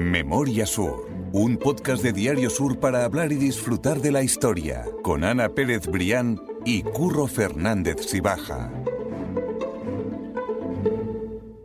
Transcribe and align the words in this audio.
Memoria 0.00 0.64
Sur, 0.64 1.10
un 1.30 1.58
podcast 1.58 2.02
de 2.02 2.14
Diario 2.14 2.48
Sur 2.48 2.80
para 2.80 3.04
hablar 3.04 3.32
y 3.32 3.34
disfrutar 3.34 3.98
de 3.98 4.10
la 4.10 4.22
historia, 4.22 4.86
con 5.02 5.24
Ana 5.24 5.50
Pérez 5.50 5.86
Brián 5.88 6.40
y 6.64 6.82
Curro 6.82 7.26
Fernández 7.26 8.06
Sibaja. 8.06 8.72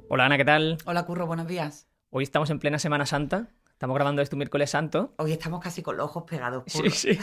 Hola 0.09 0.25
Ana, 0.25 0.35
¿qué 0.35 0.43
tal? 0.43 0.77
Hola 0.85 1.05
Curro, 1.05 1.27
buenos 1.27 1.47
días. 1.47 1.87
Hoy 2.09 2.25
estamos 2.25 2.49
en 2.49 2.59
plena 2.59 2.77
Semana 2.77 3.05
Santa. 3.05 3.47
Estamos 3.71 3.95
grabando 3.95 4.21
esto 4.21 4.35
un 4.35 4.39
miércoles 4.39 4.69
santo. 4.69 5.13
Hoy 5.17 5.31
estamos 5.31 5.61
casi 5.61 5.81
con 5.81 5.95
los 5.95 6.05
ojos 6.05 6.23
pegados. 6.23 6.63
Sí, 6.67 6.89
sí. 6.89 7.17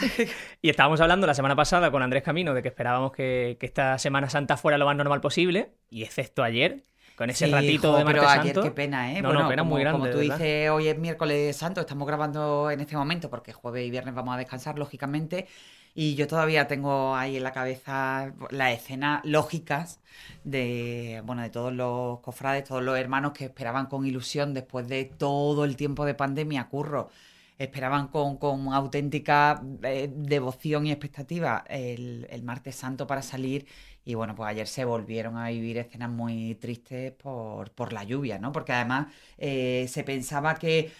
Y 0.63 0.69
estábamos 0.69 0.99
hablando 0.99 1.27
la 1.27 1.35
semana 1.35 1.55
pasada 1.55 1.91
con 1.91 2.01
Andrés 2.01 2.23
Camino 2.23 2.55
de 2.55 2.63
que 2.63 2.69
esperábamos 2.69 3.11
que, 3.11 3.57
que 3.59 3.67
esta 3.67 3.99
Semana 3.99 4.31
Santa 4.31 4.57
fuera 4.57 4.79
lo 4.79 4.85
más 4.85 4.95
normal 4.95 5.21
posible. 5.21 5.75
Y 5.91 6.01
excepto 6.01 6.41
ayer, 6.43 6.85
con 7.15 7.29
ese 7.29 7.47
Sí, 7.47 7.47
ratito 7.47 7.93
jo, 7.93 7.97
de 7.97 8.05
martes 8.05 8.05
pero 8.05 8.29
ayer 8.29 8.59
santo. 8.59 8.59
qué 8.59 8.71
pena, 8.71 9.13
¿eh? 9.13 9.21
No, 9.21 9.33
bueno, 9.33 9.43
no, 9.43 9.45
pena 9.45 9.63
como, 9.63 9.77
muy 9.77 9.81
grande. 9.81 9.91
Como 9.91 10.09
tú 10.09 10.19
verdad. 10.19 10.19
dices, 10.19 10.69
hoy 10.69 10.87
es 10.87 10.97
miércoles 10.99 11.55
santo, 11.57 11.81
estamos 11.81 12.07
grabando 12.07 12.69
en 12.69 12.79
este 12.79 12.95
momento 12.95 13.29
porque 13.29 13.53
jueves 13.53 13.85
y 13.87 13.89
viernes 13.89 14.13
vamos 14.13 14.35
a 14.35 14.37
descansar, 14.37 14.77
lógicamente. 14.77 15.47
Y 15.95 16.15
yo 16.15 16.27
todavía 16.27 16.67
tengo 16.67 17.15
ahí 17.15 17.37
en 17.37 17.43
la 17.43 17.51
cabeza 17.51 18.33
las 18.51 18.73
escenas 18.73 19.21
lógicas 19.25 20.01
de, 20.43 21.21
bueno, 21.25 21.41
de 21.43 21.49
todos 21.49 21.73
los 21.73 22.19
cofrades, 22.21 22.63
todos 22.65 22.83
los 22.83 22.97
hermanos 22.97 23.33
que 23.33 23.45
esperaban 23.45 23.87
con 23.87 24.05
ilusión 24.05 24.53
después 24.53 24.87
de 24.87 25.05
todo 25.05 25.65
el 25.65 25.75
tiempo 25.75 26.05
de 26.05 26.13
pandemia, 26.15 26.67
curro. 26.69 27.09
Esperaban 27.57 28.07
con, 28.07 28.37
con 28.37 28.73
auténtica 28.73 29.61
eh, 29.83 30.09
devoción 30.13 30.85
y 30.87 30.91
expectativa 30.91 31.63
el, 31.69 32.27
el 32.29 32.43
martes 32.43 32.75
santo 32.75 33.05
para 33.07 33.21
salir 33.21 33.67
y 34.05 34.15
bueno, 34.15 34.35
pues 34.35 34.49
ayer 34.49 34.67
se 34.67 34.83
volvieron 34.85 35.37
a 35.37 35.47
vivir 35.49 35.77
escenas 35.77 36.09
muy 36.09 36.55
tristes 36.55 37.11
por, 37.13 37.71
por 37.71 37.93
la 37.93 38.03
lluvia, 38.03 38.37
¿no? 38.39 38.51
Porque 38.51 38.73
además 38.73 39.07
eh, 39.37 39.85
se 39.89 40.03
pensaba 40.03 40.55
que 40.55 40.91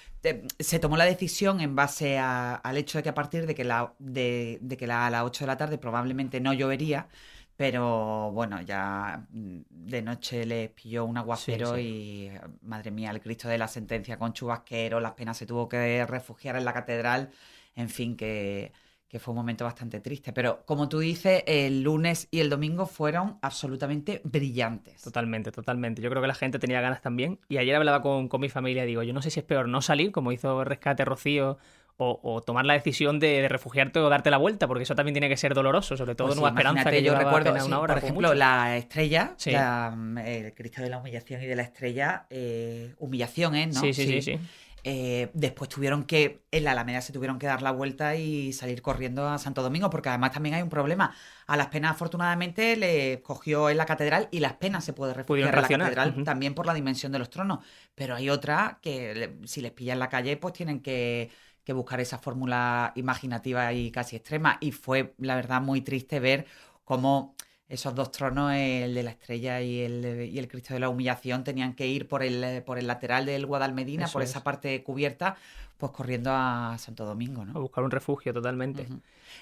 se 0.59 0.79
tomó 0.79 0.95
la 0.97 1.05
decisión 1.05 1.59
en 1.61 1.75
base 1.75 2.17
a- 2.17 2.55
al 2.55 2.77
hecho 2.77 2.97
de 2.97 3.03
que 3.03 3.09
a 3.09 3.13
partir 3.13 3.45
de 3.45 3.55
que, 3.55 3.63
la, 3.65 3.93
de, 3.99 4.59
que 4.77 4.85
a 4.91 5.09
las 5.09 5.23
8 5.23 5.43
de 5.43 5.47
la 5.47 5.57
tarde 5.57 5.77
probablemente 5.77 6.39
no 6.39 6.53
llovería, 6.53 7.07
pero 7.55 8.31
bueno, 8.31 8.61
ya 8.61 9.25
mm, 9.29 9.59
de 9.69 10.01
noche 10.01 10.45
les 10.45 10.69
pilló 10.71 11.05
un 11.05 11.17
aguacero 11.17 11.77
Sí, 11.77 11.81
y 11.81 12.31
madre 12.61 12.91
mía, 12.91 13.11
el 13.11 13.21
Cristo 13.21 13.47
de 13.47 13.57
la 13.57 13.67
sentencia 13.67 14.17
con 14.17 14.33
chubasquero, 14.33 14.99
las 14.99 15.13
penas 15.13 15.37
se 15.37 15.45
tuvo 15.45 15.69
que 15.69 16.05
refugiar 16.05 16.55
en 16.55 16.65
la 16.65 16.73
catedral, 16.73 17.31
en 17.75 17.89
fin, 17.89 18.15
que 18.15 18.71
que 19.13 19.19
fue 19.19 19.33
un 19.33 19.35
momento 19.35 19.63
bastante 19.63 19.99
triste. 19.99 20.33
Pero 20.33 20.65
como 20.65 20.89
tú 20.89 20.97
dices, 20.97 21.43
el 21.45 21.83
lunes 21.83 22.27
y 22.31 22.39
el 22.39 22.49
domingo 22.49 22.87
fueron 22.87 23.37
absolutamente 23.43 24.21
brillantes. 24.23 25.03
Totalmente, 25.03 25.51
totalmente. 25.51 26.01
Yo 26.01 26.09
creo 26.09 26.19
que 26.19 26.27
la 26.27 26.33
gente 26.33 26.57
tenía 26.57 26.81
ganas 26.81 27.03
también. 27.03 27.39
Y 27.47 27.57
ayer 27.57 27.75
hablaba 27.75 28.01
con, 28.01 28.27
con 28.27 28.41
mi 28.41 28.49
familia 28.49 28.85
y 28.85 28.87
digo, 28.87 29.03
yo 29.03 29.13
no 29.13 29.21
sé 29.21 29.29
si 29.29 29.39
es 29.39 29.45
peor 29.45 29.69
no 29.69 29.83
salir, 29.83 30.11
como 30.11 30.31
hizo 30.31 30.63
Rescate 30.63 31.05
Rocío, 31.05 31.59
o, 31.97 32.19
o 32.23 32.41
tomar 32.41 32.65
la 32.65 32.73
decisión 32.73 33.19
de, 33.19 33.41
de 33.41 33.49
refugiarte 33.49 33.99
o 33.99 34.09
darte 34.09 34.31
la 34.31 34.37
vuelta, 34.37 34.67
porque 34.67 34.83
eso 34.83 34.95
también 34.95 35.13
tiene 35.13 35.29
que 35.29 35.37
ser 35.37 35.53
doloroso, 35.53 35.95
sobre 35.95 36.15
todo 36.15 36.27
Pues 36.27 36.35
sí, 36.35 36.41
Nueva 36.41 36.55
Esperanza, 36.59 36.89
que 36.91 37.03
yo 37.03 37.15
recuerdo, 37.15 37.57
sí, 37.59 37.65
una 37.67 37.79
hora. 37.79 37.93
por 37.95 38.03
ejemplo, 38.03 38.33
la 38.33 38.77
estrella, 38.77 39.33
Sí. 39.37 39.51
la, 39.51 39.95
el 40.25 40.53
Cristo 40.53 40.81
de 40.81 40.89
la 40.89 40.97
Humillación 40.97 41.41
y 41.43 41.45
de 41.45 41.55
la 41.55 41.63
Estrella, 41.63 42.25
eh, 42.29 42.95
humillaciones, 42.97 43.75
¿no? 43.75 43.81
Sí, 43.81 43.93
sí, 43.93 44.05
sí, 44.07 44.21
sí. 44.21 44.39
Eh, 44.85 45.29
después 45.33 45.69
tuvieron 45.69 46.03
que, 46.03 46.43
en 46.51 46.65
la 46.65 46.71
Alameda 46.71 46.99
se 46.99 47.13
tuvieron 47.13 47.39
que 47.39 47.47
dar 47.47 47.61
la 47.61 47.71
vuelta 47.71 48.15
y 48.15 48.51
salir 48.51 48.81
corriendo 48.81 49.29
a 49.29 49.37
Santo 49.37 49.61
Domingo, 49.61 49.89
porque 49.89 50.09
además 50.09 50.33
también 50.33 50.55
hay 50.55 50.61
un 50.61 50.69
problema. 50.69 51.15
A 51.47 51.55
las 51.55 51.67
penas, 51.67 51.91
afortunadamente, 51.91 52.75
le 52.75 53.21
cogió 53.21 53.69
en 53.69 53.77
la 53.77 53.85
catedral 53.85 54.27
y 54.29 54.41
las 54.41 54.53
penas 54.53 54.83
se 54.83 54.91
puede 54.91 55.13
refugiar 55.13 55.55
en 55.55 55.61
la 55.61 55.67
catedral 55.67 56.23
también 56.25 56.53
por 56.53 56.65
la 56.65 56.73
dimensión 56.73 57.13
de 57.13 57.19
los 57.19 57.29
tronos. 57.29 57.59
Pero 57.95 58.15
hay 58.15 58.29
otra 58.29 58.79
que, 58.81 59.37
si 59.45 59.61
les 59.61 59.71
pilla 59.71 59.93
en 59.93 59.99
la 59.99 60.09
calle, 60.09 60.35
pues 60.35 60.53
tienen 60.53 60.81
que, 60.81 61.29
que 61.63 61.73
buscar 61.73 61.99
esa 62.01 62.17
fórmula 62.17 62.91
imaginativa 62.95 63.71
y 63.73 63.91
casi 63.91 64.15
extrema. 64.15 64.57
Y 64.61 64.71
fue, 64.71 65.13
la 65.17 65.35
verdad, 65.35 65.61
muy 65.61 65.81
triste 65.81 66.19
ver 66.19 66.45
cómo 66.85 67.35
esos 67.69 67.95
dos 67.95 68.11
tronos, 68.11 68.53
el 68.53 68.93
de 68.93 69.03
la 69.03 69.11
estrella 69.11 69.61
y 69.61 69.81
el, 69.81 70.29
y 70.31 70.37
el 70.37 70.47
Cristo 70.47 70.73
de 70.73 70.79
la 70.79 70.89
Humillación, 70.89 71.43
tenían 71.43 71.73
que 71.73 71.87
ir 71.87 72.07
por 72.07 72.21
el, 72.21 72.61
por 72.63 72.77
el 72.77 72.85
lateral 72.87 73.25
del 73.25 73.45
Guadalmedina, 73.45 74.05
Eso 74.05 74.13
por 74.13 74.21
es. 74.21 74.29
esa 74.29 74.43
parte 74.43 74.83
cubierta, 74.83 75.37
pues 75.77 75.91
corriendo 75.91 76.31
a 76.31 76.75
Santo 76.77 77.05
Domingo, 77.05 77.41
A 77.41 77.45
¿no? 77.45 77.61
buscar 77.61 77.83
un 77.83 77.91
refugio, 77.91 78.33
totalmente. 78.33 78.85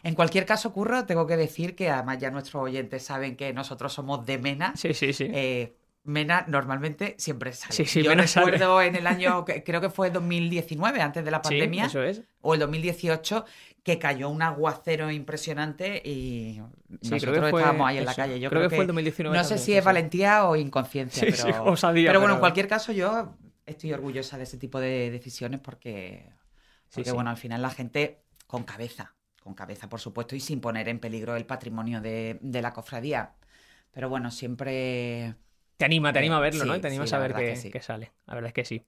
En 0.04 0.16
cualquier 0.16 0.46
caso, 0.46 0.72
Curro, 0.72 1.06
tengo 1.06 1.28
que 1.28 1.36
decir 1.36 1.76
que 1.76 1.90
además 1.90 2.20
ya 2.20 2.32
nuestros 2.32 2.64
oyentes 2.64 3.04
saben 3.04 3.36
que 3.36 3.54
nosotros 3.54 3.92
somos 3.92 4.26
de 4.26 4.38
Mena. 4.38 4.74
Sí, 4.76 4.94
sí, 4.94 5.12
sí. 5.14 5.26
Eh, 5.34 5.74
Mena 6.04 6.46
normalmente 6.48 7.16
siempre 7.20 7.54
sale. 7.54 7.74
Sí, 7.74 7.86
sí, 7.86 8.02
Yo 8.02 8.10
Mena 8.10 8.26
sale. 8.28 8.52
recuerdo 8.52 8.82
en 8.82 8.96
el 8.96 9.06
año, 9.08 9.46
creo 9.66 9.82
que 9.82 9.90
fue 9.90 10.10
2019, 10.10 11.00
antes 11.02 11.24
de 11.24 11.30
la 11.32 11.38
Sí, 11.38 11.44
pandemia, 11.50 11.86
eso 11.86 12.02
es. 12.04 12.24
o 12.42 12.54
el 12.56 12.60
2018, 12.60 13.46
que 13.84 14.00
cayó 14.00 14.30
un 14.30 14.42
aguacero 14.42 15.12
impresionante 15.12 16.02
y 16.04 16.62
Sí, 17.02 17.10
nosotros 17.12 17.22
creo 17.22 17.44
que 17.44 17.50
fue, 17.52 17.62
estábamos 17.62 17.88
ahí 17.88 17.98
en 18.00 18.06
la 18.06 18.16
calle. 18.16 18.40
Yo 18.40 18.50
creo, 18.50 18.62
que, 18.64 18.70
fue 18.76 18.80
el 18.84 18.88
2019. 18.88 19.38
no 19.38 19.44
sé 19.44 19.50
también, 19.50 19.60
si 19.66 19.72
sí, 19.72 19.78
es 19.78 19.84
sí. 19.84 19.86
valentía 19.86 20.46
o 20.46 20.56
inconsciencia, 20.56 21.24
Sí, 21.24 21.32
sí, 21.32 21.44
pero, 21.46 21.64
osadía, 21.72 22.10
pero 22.10 22.20
bueno, 22.20 22.34
pero- 22.34 22.36
en 22.36 22.40
cualquier 22.40 22.68
caso 22.68 22.92
yo 22.92 23.36
estoy 23.66 23.94
orgullosa 23.94 24.38
de 24.38 24.44
ese 24.44 24.58
tipo 24.58 24.80
de 24.80 25.12
decisiones 25.12 25.60
porque, 25.60 26.26
Sí, 26.90 26.96
porque 26.96 27.10
sí. 27.12 27.16
bueno, 27.16 27.30
al 27.30 27.38
final 27.38 27.62
la 27.62 27.70
gente 27.70 28.24
con 28.48 28.64
cabeza, 28.64 29.14
con 29.44 29.54
cabeza 29.54 29.88
por 29.88 30.00
supuesto 30.00 30.36
y 30.36 30.40
sin 30.40 30.60
poner 30.62 30.90
en 30.90 31.00
peligro 31.00 31.36
el 31.36 31.46
patrimonio 31.46 32.02
de, 32.02 32.38
de 32.42 32.62
la 32.62 32.74
cofradía. 32.74 33.34
Pero 33.92 34.10
bueno, 34.10 34.32
siempre... 34.32 35.36
Te 35.82 35.86
anima, 35.86 36.14
te 36.14 36.20
Eh, 36.20 36.22
anima 36.22 36.38
a 36.38 36.42
verlo, 36.42 36.64
¿no? 36.64 36.76
sí, 36.76 36.80
te 36.80 36.88
anima 36.88 37.08
sí, 37.08 37.16
a 37.16 37.56
sí. 37.56 37.72
que 37.72 37.82
sale. 37.82 38.12
La 38.28 38.36
verdad 38.36 38.50
es 38.50 38.54
que 38.54 38.66
sí. 38.66 38.86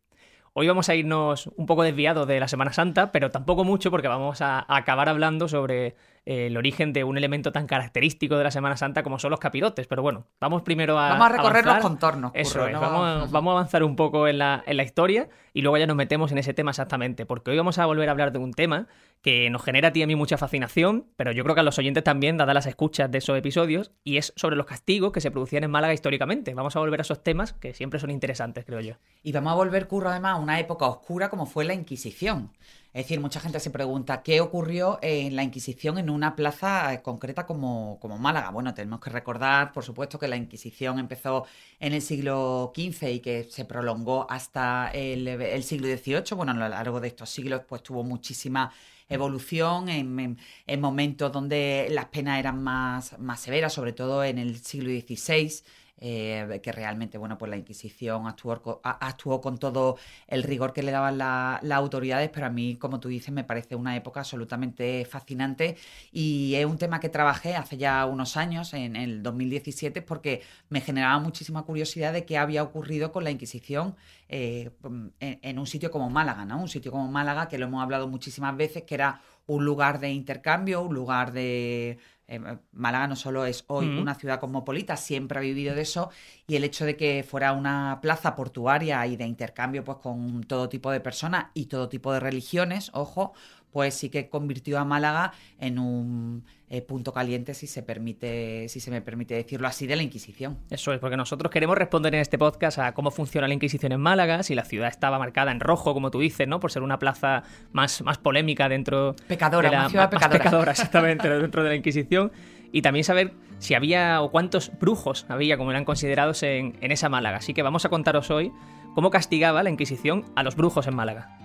Hoy 0.54 0.68
vamos 0.68 0.90
a 0.90 0.94
irnos 0.94 1.48
un 1.56 1.66
poco 1.66 1.82
desviados 1.82 2.28
de 2.28 2.40
la 2.40 2.48
Semana 2.48 2.72
Santa, 2.72 3.12
pero 3.12 3.32
tampoco 3.32 3.64
mucho 3.64 3.90
porque 3.90 4.08
vamos 4.08 4.42
a, 4.42 4.64
acabar 4.68 5.10
hablando 5.10 5.48
sobre 5.48 5.96
eh, 6.28 6.46
el 6.46 6.56
origen 6.56 6.94
de 6.94 7.04
un 7.04 7.18
elemento 7.18 7.52
tan 7.52 7.66
característico 7.66 8.38
de 8.38 8.44
la 8.44 8.52
Semana 8.52 8.78
Santa 8.78 9.02
como 9.02 9.18
son 9.18 9.32
los 9.32 9.40
capirotes. 9.40 9.88
Pero 9.88 10.04
bueno, 10.04 10.28
vamos 10.40 10.62
primero 10.62 11.00
a. 11.00 11.10
Vamos 11.10 11.26
a 11.26 11.30
recorrer 11.30 11.66
los 11.66 11.78
contornos. 11.80 12.32
Eso 12.36 12.68
es, 12.68 12.74
¿no? 12.74 12.80
vamos, 12.80 13.32
vamos 13.32 13.52
a 13.54 13.58
avanzar 13.58 13.84
un 13.84 13.96
poco 13.96 14.28
en 14.28 14.38
la, 14.38 14.64
en 14.68 14.78
la 14.78 14.84
historia 14.84 15.30
y 15.52 15.64
luego 15.64 15.80
ya 15.80 15.88
nos 15.88 15.96
metemos 15.96 16.32
en 16.32 16.38
ese 16.38 16.54
tema 16.54 16.70
exactamente, 16.70 17.26
porque 17.26 17.50
hoy 17.50 17.58
vamos 17.58 17.80
a 17.80 17.88
volver 17.88 18.08
a 18.10 18.12
hablar 18.12 18.32
de 18.32 18.38
un 18.38 18.54
tema 18.54 18.88
que 19.24 19.50
nos 19.50 19.64
genera 19.64 19.88
a 19.88 19.92
ti 19.94 20.02
y 20.02 20.04
a 20.04 20.08
mí 20.08 20.18
mucha 20.18 20.38
fascinación, 20.38 21.08
pero 21.16 21.32
yo 21.32 21.44
creo 21.44 21.56
que 21.56 21.62
a 21.62 21.64
los 21.64 21.80
oyentes 21.80 22.04
también, 22.04 22.36
dadas 22.36 22.54
las 22.54 22.66
escuchas 22.66 23.10
de 23.10 23.20
esos 23.20 23.38
episodios, 23.38 23.92
y 24.04 24.18
es 24.18 24.34
sobre 24.36 24.58
los 24.58 24.66
castigos 24.66 25.14
que 25.14 25.22
se 25.22 25.32
producían 25.32 25.64
en 25.64 25.72
Málaga 25.72 25.94
históricamente. 25.94 26.54
Vamos 26.54 26.76
a 26.76 26.80
volver 26.80 27.00
a 27.00 27.04
esos 27.04 27.24
temas 27.24 27.54
que 27.54 27.74
siempre 27.74 28.02
son 28.02 28.12
interesantes, 28.12 28.66
creo 28.66 28.82
yo. 28.82 28.96
Y 29.24 29.32
vamos 29.32 29.54
a 29.54 29.56
volver, 29.56 29.88
Curro, 29.88 30.10
además, 30.10 30.34
a 30.34 30.42
una 30.42 30.60
época 30.60 30.86
oscura 30.88 31.30
como 31.30 31.46
fue 31.46 31.64
la 31.64 31.74
Inquisición. 31.74 32.52
Es 32.94 33.06
decir, 33.06 33.22
mucha 33.22 33.40
gente 33.40 33.62
se 33.62 33.72
pregunta 33.72 34.22
qué 34.24 34.42
ocurrió 34.42 35.00
en 35.02 35.38
la 35.38 35.44
Inquisición 35.44 35.98
en 35.98 36.10
una 36.10 36.36
plaza 36.36 36.94
eh, 36.94 37.02
concreta 37.02 37.46
como, 37.46 37.98
como 38.02 38.18
Málaga. 38.20 38.52
Bueno, 38.52 38.74
tenemos 38.74 39.00
que 39.00 39.10
recordar, 39.10 39.72
por 39.72 39.86
supuesto, 39.86 40.20
que 40.20 40.28
la 40.28 40.36
Inquisición 40.36 41.00
empezó 41.00 41.46
en 41.80 41.94
el 41.94 42.02
siglo 42.02 42.74
XV 42.76 43.10
y 43.10 43.20
que 43.22 43.46
se 43.46 43.64
prolongó 43.64 44.28
hasta 44.30 44.92
el, 44.94 45.28
el 45.30 45.64
siglo 45.64 45.88
XVIII. 45.88 46.36
Bueno, 46.36 46.52
a 46.52 46.56
lo 46.56 46.68
largo 46.68 47.00
de 47.00 47.08
estos 47.08 47.30
siglos, 47.30 47.62
pues 47.68 47.82
tuvo 47.82 48.04
muchísima 48.04 48.70
evolución 49.10 49.90
en, 49.90 50.20
en- 50.20 50.38
en 50.68 50.82
momentos 50.82 51.32
donde 51.32 51.88
las 51.92 52.06
penas 52.06 52.40
eran 52.40 52.62
más, 52.64 53.18
más 53.20 53.40
severas, 53.42 53.74
sobre 53.74 53.94
todo 53.94 54.24
en 54.24 54.38
el 54.38 54.58
siglo 54.64 54.90
XVI 54.90 55.64
eh, 56.00 56.60
que 56.62 56.72
realmente, 56.72 57.18
bueno, 57.18 57.38
pues 57.38 57.50
la 57.50 57.58
Inquisición 57.58 58.28
actuó, 58.28 58.82
actuó 58.84 59.40
con 59.42 59.58
todo 59.58 59.98
el 60.28 60.44
rigor 60.44 60.74
que 60.74 60.84
le 60.84 60.92
daban 60.92 61.18
la- 61.18 61.60
las 61.64 61.78
autoridades, 61.78 62.30
pero 62.34 62.48
a 62.48 62.50
mí, 62.50 62.76
como 62.78 63.00
tú 63.00 63.08
dices, 63.10 63.32
me 63.34 63.44
parece 63.44 63.76
una 63.76 63.96
época 63.96 64.20
absolutamente 64.22 65.06
fascinante 65.06 65.78
y 66.12 66.56
es 66.56 66.66
un 66.66 66.78
tema 66.78 67.00
que 67.00 67.10
trabajé 67.10 67.56
hace 67.56 67.78
ya 67.78 68.06
unos 68.06 68.38
años, 68.38 68.74
en 68.74 68.96
el 68.96 69.24
2017, 69.24 70.02
porque 70.02 70.42
me 70.70 70.82
generaba 70.82 71.20
muchísima 71.20 71.64
curiosidad 71.64 72.14
de 72.14 72.26
qué 72.26 72.38
había 72.38 72.64
ocurrido 72.64 73.12
con 73.12 73.24
la 73.24 73.32
Inquisición 73.32 73.96
eh, 74.30 74.72
en, 75.20 75.40
en 75.42 75.60
un 75.60 75.68
sitio 75.68 75.92
como 75.92 76.10
Málaga, 76.10 76.46
¿no? 76.46 76.62
Un 76.62 76.70
sitio 76.70 76.92
como 76.92 77.08
Málaga, 77.12 77.48
que 77.48 77.58
lo 77.58 77.66
hemos 77.66 77.82
hablado 77.84 78.08
muchísimas 78.08 78.56
veces, 78.58 78.84
que 78.84 78.96
era 78.96 79.22
un 79.46 79.66
lugar 79.66 80.00
de 80.00 80.12
intercambio, 80.12 80.82
un 80.82 80.94
lugar 80.96 81.32
de... 81.34 82.00
eh, 82.28 82.40
Málaga 82.72 83.08
no 83.08 83.16
solo 83.16 83.46
es 83.46 83.66
hoy 83.68 83.88
Ujú. 83.88 84.02
una 84.02 84.16
ciudad 84.16 84.40
cosmopolita, 84.40 84.98
siempre 84.98 85.40
ha 85.40 85.42
vivido 85.42 85.76
de 85.76 85.82
eso, 85.82 86.10
y 86.48 86.56
el 86.56 86.64
hecho 86.64 86.86
de 86.86 86.96
que 86.98 87.24
fuera 87.28 87.54
una 87.54 88.00
plaza 88.02 88.36
portuaria 88.36 89.06
y 89.08 89.18
de 89.18 89.26
intercambio 89.26 89.84
pues 89.84 89.98
con 89.98 90.44
todo 90.44 90.70
tipo 90.70 90.92
de 90.92 91.00
personas 91.00 91.48
y 91.54 91.66
todo 91.66 91.90
tipo 91.90 92.14
de 92.14 92.20
religiones, 92.20 92.92
ojo, 92.94 93.34
pues 93.74 93.96
sí 93.96 94.10
que 94.10 94.30
convirtió 94.30 94.80
a 94.80 94.86
Málaga 94.86 95.34
en 95.60 95.80
un 95.80 96.46
eh, 96.70 96.82
punto 96.82 97.12
caliente, 97.12 97.56
si 97.56 97.68
se 97.68 97.82
permite, 97.82 98.70
si 98.70 98.80
se 98.80 98.92
me 98.92 99.02
permite 99.02 99.34
decirlo 99.34 99.68
así, 99.68 99.88
de 99.88 99.96
la 99.96 100.04
Inquisición. 100.04 100.60
Eso 100.70 100.94
es, 100.94 101.00
porque 101.00 101.18
nosotros 101.18 101.52
queremos 101.52 101.78
responder 101.78 102.14
en 102.14 102.22
este 102.22 102.38
podcast 102.38 102.80
a 102.80 102.94
cómo 102.94 103.12
funciona 103.12 103.48
la 103.48 103.54
Inquisición 103.56 103.92
en 103.92 104.00
Málaga, 104.00 104.44
si 104.44 104.54
la 104.54 104.64
ciudad 104.64 104.88
estaba 104.90 105.18
marcada 105.18 105.52
en 105.52 105.60
rojo, 105.60 105.94
como 105.94 106.12
tú 106.12 106.20
dices, 106.20 106.48
¿no? 106.48 106.60
Por 106.60 106.72
ser 106.72 106.84
una 106.84 107.00
plaza 107.00 107.44
más, 107.72 108.04
más 108.04 108.20
polémica 108.20 108.70
dentro 108.70 109.16
Pecadora, 109.28 109.70
de 109.70 109.76
la 109.76 109.82
una 109.82 109.90
ciudad 109.90 110.04
más 110.04 110.12
pecadora. 110.12 110.44
pecadora, 110.44 110.72
exactamente, 110.74 111.30
dentro 111.30 111.64
de 111.64 111.70
la 111.70 111.76
Inquisición. 111.76 112.32
Y 112.72 112.82
también 112.84 113.04
saber 113.04 113.34
si 113.58 113.74
había 113.74 114.22
o 114.22 114.32
cuántos 114.32 114.72
brujos 114.80 115.26
había, 115.30 115.58
como 115.58 115.72
eran 115.72 115.86
considerados 115.86 116.44
en, 116.44 116.78
en 116.82 116.92
esa 116.92 117.10
Málaga. 117.10 117.38
Así 117.38 117.54
que 117.54 117.64
vamos 117.64 117.86
a 117.86 117.90
contaros 117.90 118.30
hoy 118.32 118.52
cómo 118.94 119.10
castigaba 119.10 119.64
la 119.64 119.70
Inquisición 119.70 120.26
a 120.36 120.44
los 120.44 120.56
brujos 120.56 120.88
en 120.88 120.96
Málaga. 120.96 121.43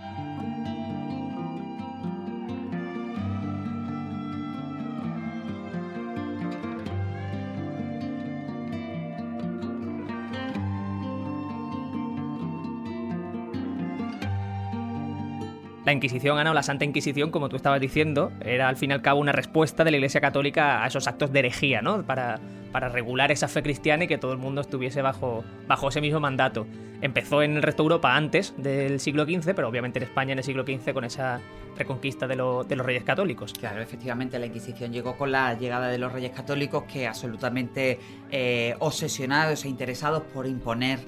La 15.88 15.92
Inquisición, 15.94 16.36
la 16.54 16.62
Santa 16.62 16.84
Inquisición, 16.84 17.30
como 17.30 17.48
tú 17.48 17.56
estabas 17.56 17.80
diciendo, 17.80 18.30
era 18.44 18.68
al 18.68 18.76
fin 18.76 18.90
y 18.90 18.92
al 18.92 19.00
cabo 19.00 19.20
una 19.20 19.32
respuesta 19.32 19.84
de 19.84 19.90
la 19.90 19.96
Iglesia 19.96 20.20
Católica 20.20 20.84
a 20.84 20.86
esos 20.86 21.08
actos 21.08 21.32
de 21.32 21.38
herejía, 21.38 21.80
¿no? 21.80 22.02
Para, 22.02 22.38
para 22.72 22.90
regular 22.90 23.32
esa 23.32 23.48
fe 23.48 23.62
cristiana 23.62 24.04
y 24.04 24.06
que 24.06 24.18
todo 24.18 24.32
el 24.32 24.38
mundo 24.38 24.60
estuviese 24.60 25.00
bajo, 25.00 25.44
bajo 25.66 25.88
ese 25.88 26.02
mismo 26.02 26.20
mandato. 26.20 26.66
Empezó 27.00 27.42
en 27.42 27.56
el 27.56 27.62
resto 27.62 27.84
de 27.84 27.86
Europa 27.86 28.14
antes 28.14 28.52
del 28.58 29.00
siglo 29.00 29.24
XV, 29.24 29.54
pero 29.54 29.66
obviamente 29.66 29.98
en 29.98 30.02
España 30.02 30.32
en 30.32 30.38
el 30.38 30.44
siglo 30.44 30.64
XV 30.64 30.92
con 30.92 31.04
esa 31.04 31.40
reconquista 31.78 32.26
de, 32.26 32.36
de 32.36 32.76
los 32.76 32.84
reyes 32.84 33.04
católicos. 33.04 33.54
Claro, 33.54 33.80
efectivamente 33.80 34.38
la 34.38 34.44
Inquisición 34.44 34.92
llegó 34.92 35.16
con 35.16 35.32
la 35.32 35.54
llegada 35.54 35.88
de 35.88 35.96
los 35.96 36.12
reyes 36.12 36.32
católicos 36.32 36.84
que 36.84 37.06
absolutamente 37.06 37.98
eh, 38.30 38.74
obsesionados 38.80 39.64
e 39.64 39.68
interesados 39.68 40.22
por 40.34 40.46
imponer 40.46 40.98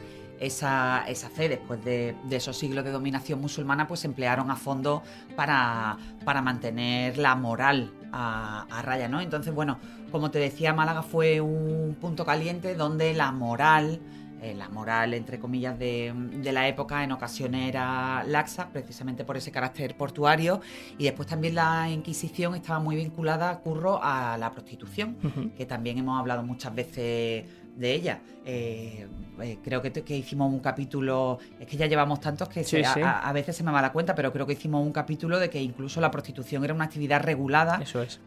esa, 0.41 1.05
esa 1.07 1.31
fe 1.31 1.49
después 1.49 1.85
de, 1.85 2.17
esos 2.31 2.57
siglos 2.57 2.85
de 2.85 2.91
dominación 2.91 3.41
musulmana, 3.41 3.87
pues 3.87 4.01
se 4.01 4.07
emplearon 4.09 4.51
a 4.51 4.57
fondo 4.57 5.03
para, 5.37 5.97
para 6.25 6.43
mantener 6.43 7.19
la 7.19 7.37
moral 7.37 7.93
a, 8.13 8.67
a, 8.71 8.83
raya, 8.83 9.09
¿no? 9.09 9.21
Entonces, 9.21 9.55
bueno, 9.55 9.79
como 10.11 10.31
te 10.31 10.39
decía, 10.39 10.73
Málaga 10.73 11.03
fue 11.03 11.41
un 11.41 11.97
punto 12.01 12.25
caliente 12.25 12.75
donde 12.75 13.15
la 13.15 13.31
moral 13.31 14.01
eh, 14.43 14.55
la 14.55 14.71
moral, 14.71 15.13
entre 15.13 15.39
comillas, 15.39 15.79
de, 15.79 16.15
la 16.51 16.67
época 16.67 17.05
en 17.05 17.13
ocasiones 17.13 17.69
era 17.69 18.25
laxa, 18.25 18.71
precisamente 18.71 19.23
por 19.25 19.37
ese 19.37 19.53
carácter 19.53 19.97
portuario, 19.97 20.61
y 20.97 21.05
después 21.05 21.29
también 21.29 21.57
la 21.57 21.91
Inquisición 21.91 22.55
estaba 22.55 22.79
muy 22.79 22.97
vinculada, 22.97 23.59
curro, 23.61 24.01
a 24.03 24.39
la 24.39 24.51
prostitución, 24.51 25.53
que 25.57 25.67
también 25.67 25.99
hemos 25.99 26.19
hablado 26.19 26.43
muchas 26.43 26.75
veces 26.75 27.45
de 27.77 27.95
ella. 27.95 28.21
Eh, 28.45 29.07
eh, 29.43 29.59
creo 29.63 29.81
que, 29.81 29.93
que, 29.93 30.17
hicimos 30.17 30.53
un 30.53 30.61
capítulo, 30.61 31.39
es 31.59 31.67
que 31.67 31.77
ya 31.77 31.87
llevamos 31.87 32.21
tantos 32.21 32.49
que 32.49 32.65
A, 33.05 33.33
veces 33.33 33.57
se 33.57 33.63
me 33.63 33.71
va 33.71 33.81
la 33.81 33.93
cuenta, 33.93 34.15
pero 34.15 34.33
creo 34.33 34.47
que 34.47 34.55
hicimos 34.55 34.85
un 34.85 34.93
capítulo 34.93 35.39
de 35.39 35.49
que 35.49 35.61
incluso 35.61 36.01
la 36.01 36.11
prostitución 36.11 36.65
era 36.65 36.75
una 36.75 36.85
actividad 36.85 37.23
regulada 37.23 37.81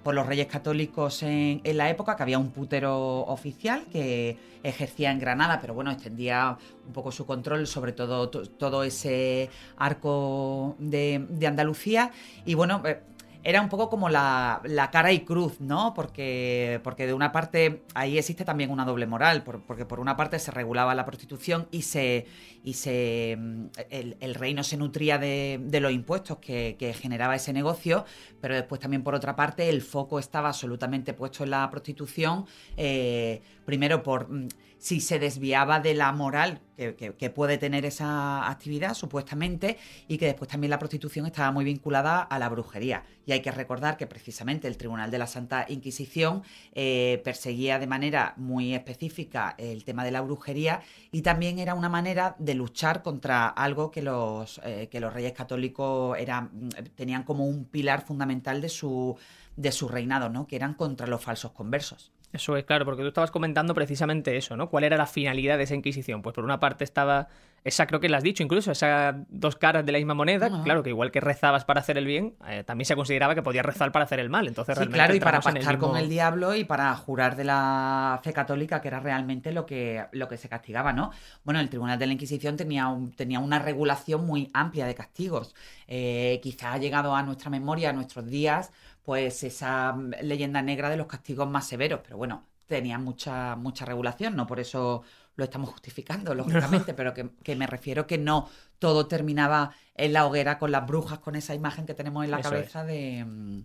por 0.03 0.13
los 0.13 0.25
reyes 0.25 0.47
católicos 0.47 1.23
en, 1.23 1.61
la 1.63 1.89
época, 1.89 2.15
que 2.15 2.23
había 2.23 2.39
un 2.39 2.51
putero 2.51 3.21
oficial 3.25 3.85
que 3.91 4.37
ejercía 4.63 5.11
en 5.11 5.19
Granada, 5.19 5.59
pero 5.59 5.73
bueno, 5.73 5.91
extendía 5.91 6.57
un 6.87 6.93
poco 6.93 7.11
su 7.11 7.25
control 7.25 7.67
sobre 7.67 7.91
todo 7.91 8.29
todo 8.29 8.83
ese 8.83 9.49
arco 9.77 10.75
de, 10.79 11.25
de 11.29 11.47
Andalucía. 11.47 12.11
Y 12.45 12.53
bueno, 12.53 12.81
eh, 12.85 13.01
era 13.43 13.61
un 13.61 13.69
poco 13.69 13.89
como 13.89 14.09
la, 14.09 14.61
cara 14.91 15.11
y 15.11 15.21
cruz, 15.21 15.59
¿no? 15.59 15.93
Porque, 15.93 16.79
porque 16.83 17.05
de 17.05 17.13
una 17.13 17.31
parte 17.31 17.83
ahí 17.93 18.17
existe 18.17 18.45
también 18.45 18.71
una 18.71 18.85
doble 18.85 19.05
moral, 19.05 19.43
porque 19.43 19.85
por 19.85 19.99
una 19.99 20.15
parte 20.15 20.39
se 20.39 20.51
regulaba 20.51 20.95
la 20.95 21.05
prostitución 21.05 21.67
y 21.71 21.81
se 21.81 22.25
y 22.63 22.73
se 22.73 23.35
mm, 23.37 23.65
el, 23.89 24.35
reino 24.35 24.63
se 24.63 24.77
nutría 24.77 25.17
de, 25.17 25.59
los 25.81 25.91
impuestos 25.91 26.37
que, 26.37 26.95
generaba 26.99 27.35
ese 27.35 27.51
negocio, 27.51 28.05
pero 28.39 28.55
después 28.55 28.79
también 28.79 29.03
por 29.03 29.15
otra 29.15 29.35
parte 29.35 29.69
el 29.69 29.81
foco 29.81 30.19
estaba 30.19 30.49
absolutamente 30.49 31.13
puesto 31.13 31.43
en 31.43 31.49
la 31.49 31.69
prostitución, 31.69 32.45
eh, 32.77 33.41
primero 33.65 34.01
por 34.01 34.31
mm, 34.31 34.47
si 34.83 34.99
se 34.99 35.17
desviaba 35.17 35.79
de 35.79 35.93
la 35.93 36.11
moral 36.11 36.59
que, 36.75 37.29
puede 37.29 37.57
tener 37.57 37.85
esa 37.85 38.49
actividad, 38.51 38.95
supuestamente, 38.95 39.77
y 40.09 40.17
que 40.17 40.25
después 40.25 40.49
también 40.49 40.71
la 40.71 40.77
prostitución 40.77 41.25
estaba 41.25 41.53
muy 41.53 41.63
vinculada 41.63 42.21
a 42.21 42.37
la 42.37 42.49
brujería. 42.49 43.05
Y 43.25 43.31
hay 43.31 43.41
que 43.41 43.51
recordar 43.51 43.95
que 43.95 44.07
precisamente 44.07 44.67
el 44.67 44.75
Tribunal 44.75 45.09
de 45.09 45.19
la 45.19 45.27
Santa 45.27 45.65
Inquisición 45.69 46.43
eh, 46.73 47.21
perseguía 47.23 47.79
de 47.79 47.87
manera 47.87 48.33
muy 48.35 48.75
específica 48.75 49.55
el 49.57 49.85
tema 49.85 50.03
de 50.03 50.11
la 50.11 50.19
brujería 50.19 50.81
y 51.13 51.21
también 51.21 51.59
era 51.59 51.75
una 51.75 51.87
manera 51.87 52.35
de 52.37 52.53
luchar 52.53 53.03
contra 53.03 53.47
algo 53.47 53.89
que 53.89 54.01
los, 54.01 54.59
eh, 54.65 54.89
que 54.91 54.99
los 54.99 55.13
reyes 55.13 55.31
católicos 55.31 56.17
eran, 56.19 56.69
tenían 56.95 57.23
como 57.23 57.45
un 57.45 57.63
pilar 57.63 58.05
fundamental 58.05 58.59
de 58.59 58.67
su, 58.67 59.15
de 59.55 59.71
su 59.71 59.87
reinado, 59.87 60.27
¿no? 60.27 60.45
que 60.45 60.57
eran 60.57 60.73
contra 60.73 61.07
los 61.07 61.23
falsos 61.23 61.53
conversos. 61.53 62.11
Eso 62.33 62.57
es 62.57 62.65
claro, 62.65 62.83
porque 62.83 63.03
tú 63.03 63.09
estabas 63.09 63.29
comentando 63.29 63.75
precisamente 63.75 64.35
eso, 64.35 64.57
¿no? 64.57 64.67
¿Cuál 64.67 64.85
era 64.85 64.97
la 64.97 65.05
finalidad 65.05 65.57
de 65.57 65.65
esa 65.65 65.75
Inquisición? 65.75 66.23
Pues 66.23 66.33
por 66.33 66.43
una 66.43 66.59
parte 66.59 66.83
estaba 66.83 67.27
esa, 67.63 67.87
creo 67.87 67.99
que 67.99 68.09
lo 68.09 68.17
has 68.17 68.23
dicho 68.23 68.43
incluso, 68.43 68.71
esas 68.71 69.15
dos 69.29 69.55
caras 69.55 69.85
de 69.85 69.91
la 69.91 69.97
misma 69.97 70.13
moneda, 70.13 70.49
claro, 70.63 70.83
que 70.83 70.89
igual 70.89 71.11
que 71.11 71.21
rezabas 71.21 71.63
para 71.63 71.79
hacer 71.79 71.97
el 71.97 72.05
bien, 72.05 72.35
eh, 72.47 72.63
también 72.65 72.85
se 72.85 72.95
consideraba 72.95 73.35
que 73.35 73.41
podías 73.41 73.65
rezar 73.65 73.91
para 73.91 74.05
hacer 74.05 74.19
el 74.19 74.29
mal. 74.29 74.47
Entonces, 74.47 74.77
sí, 74.77 74.87
claro, 74.87 75.15
y 75.15 75.19
para 75.19 75.39
pactar 75.39 75.77
con 75.77 75.95
el 75.95 76.09
diablo 76.09 76.55
y 76.55 76.65
para 76.65 76.93
jurar 76.95 77.35
de 77.35 77.45
la 77.45 78.19
fe 78.21 78.33
católica, 78.33 78.81
que 78.81 78.89
era 78.89 78.99
realmente 78.99 79.51
lo 79.51 79.65
que, 79.65 80.05
lo 80.11 80.27
que 80.27 80.37
se 80.37 80.49
castigaba, 80.49 80.91
¿no? 80.91 81.11
Bueno, 81.45 81.59
el 81.61 81.69
Tribunal 81.69 81.97
de 81.97 82.07
la 82.07 82.13
Inquisición 82.13 82.57
tenía, 82.57 82.93
tenía 83.15 83.39
una 83.39 83.59
regulación 83.59 84.25
muy 84.25 84.49
amplia 84.53 84.85
de 84.85 84.95
castigos. 84.95 85.55
Eh, 85.87 86.39
quizá 86.43 86.73
ha 86.73 86.77
llegado 86.77 87.15
a 87.15 87.23
nuestra 87.23 87.49
memoria, 87.49 87.91
a 87.91 87.93
nuestros 87.93 88.25
días, 88.25 88.71
pues 89.03 89.43
esa 89.43 89.95
leyenda 90.21 90.61
negra 90.61 90.89
de 90.89 90.97
los 90.97 91.07
castigos 91.07 91.49
más 91.49 91.67
severos, 91.67 92.01
pero 92.03 92.17
bueno, 92.17 92.43
tenía 92.67 92.97
mucha, 92.97 93.55
mucha 93.55 93.85
regulación, 93.85 94.35
no 94.35 94.47
por 94.47 94.59
eso 94.59 95.03
lo 95.35 95.43
estamos 95.43 95.69
justificando, 95.69 96.33
lógicamente, 96.35 96.93
pero 96.93 97.13
que, 97.13 97.55
me 97.55 97.67
refiero 97.67 98.07
que 98.07 98.17
no 98.17 98.49
todo 98.79 99.07
terminaba 99.07 99.71
en 99.95 100.13
la 100.13 100.25
hoguera 100.25 100.59
con 100.59 100.71
las 100.71 100.85
brujas, 100.85 101.19
con 101.19 101.35
esa 101.35 101.55
imagen 101.55 101.85
que 101.85 101.93
tenemos 101.93 102.25
en 102.25 102.31
la 102.31 102.41
cabeza 102.41 102.83
de 102.83 103.63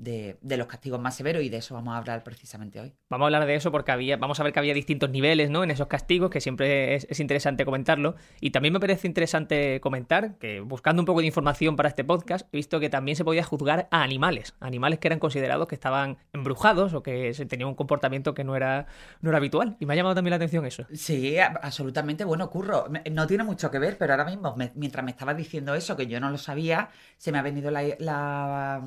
de, 0.00 0.56
los 0.56 0.66
castigos 0.66 1.00
más 1.00 1.14
severos 1.14 1.42
y 1.42 1.48
de 1.48 1.58
eso 1.58 1.74
vamos 1.74 1.94
a 1.94 1.98
hablar 1.98 2.24
precisamente 2.24 2.80
hoy. 2.80 2.92
Vamos 3.10 3.24
a 3.24 3.26
hablar 3.26 3.46
de 3.46 3.54
eso 3.54 3.70
porque 3.70 3.92
había, 3.92 4.16
vamos 4.16 4.40
a 4.40 4.42
ver 4.42 4.52
que 4.52 4.58
había 4.58 4.74
distintos 4.74 5.10
niveles 5.10 5.50
¿no? 5.50 5.62
en 5.62 5.70
esos 5.70 5.86
castigos, 5.86 6.30
que 6.30 6.40
siempre 6.40 6.94
es, 6.94 7.20
interesante 7.20 7.64
comentarlo. 7.64 8.16
Y 8.40 8.50
también 8.50 8.72
me 8.72 8.80
parece 8.80 9.06
interesante 9.06 9.80
comentar 9.80 10.36
que 10.38 10.60
buscando 10.60 11.02
un 11.02 11.06
poco 11.06 11.20
de 11.20 11.26
información 11.26 11.76
para 11.76 11.88
este 11.88 12.04
podcast, 12.04 12.48
he 12.52 12.56
visto 12.56 12.80
que 12.80 12.88
también 12.88 13.16
se 13.16 13.24
podía 13.24 13.44
juzgar 13.44 13.88
a 13.90 14.02
animales, 14.02 14.54
animales 14.60 14.98
que 14.98 15.08
eran 15.08 15.18
considerados 15.18 15.68
que 15.68 15.74
estaban 15.74 16.16
embrujados 16.32 16.94
o 16.94 17.02
que 17.02 17.32
tenían 17.48 17.68
un 17.68 17.74
comportamiento 17.74 18.32
que 18.32 18.44
no 18.44 18.56
era, 18.56 18.86
no 19.20 19.30
era 19.30 19.38
habitual. 19.38 19.76
Y 19.80 19.86
me 19.86 19.92
ha 19.92 19.96
llamado 19.96 20.14
también 20.14 20.30
la 20.30 20.36
atención 20.36 20.64
eso. 20.64 20.86
Sí, 20.94 21.38
absolutamente. 21.38 22.24
Bueno, 22.24 22.48
Curro, 22.48 22.86
no 23.10 23.26
tiene 23.26 23.44
mucho 23.44 23.70
que 23.70 23.78
ver, 23.78 23.98
pero 23.98 24.14
ahora 24.14 24.24
mismo, 24.24 24.56
mientras 24.74 25.04
me 25.04 25.10
estabas 25.10 25.36
diciendo 25.36 25.74
eso, 25.74 25.96
que 25.96 26.06
yo 26.06 26.20
no 26.20 26.30
lo 26.30 26.38
sabía, 26.38 26.88
se 27.18 27.32
me 27.32 27.38
ha 27.38 27.42
venido 27.42 27.70
la, 27.70 27.82
la, 27.98 28.82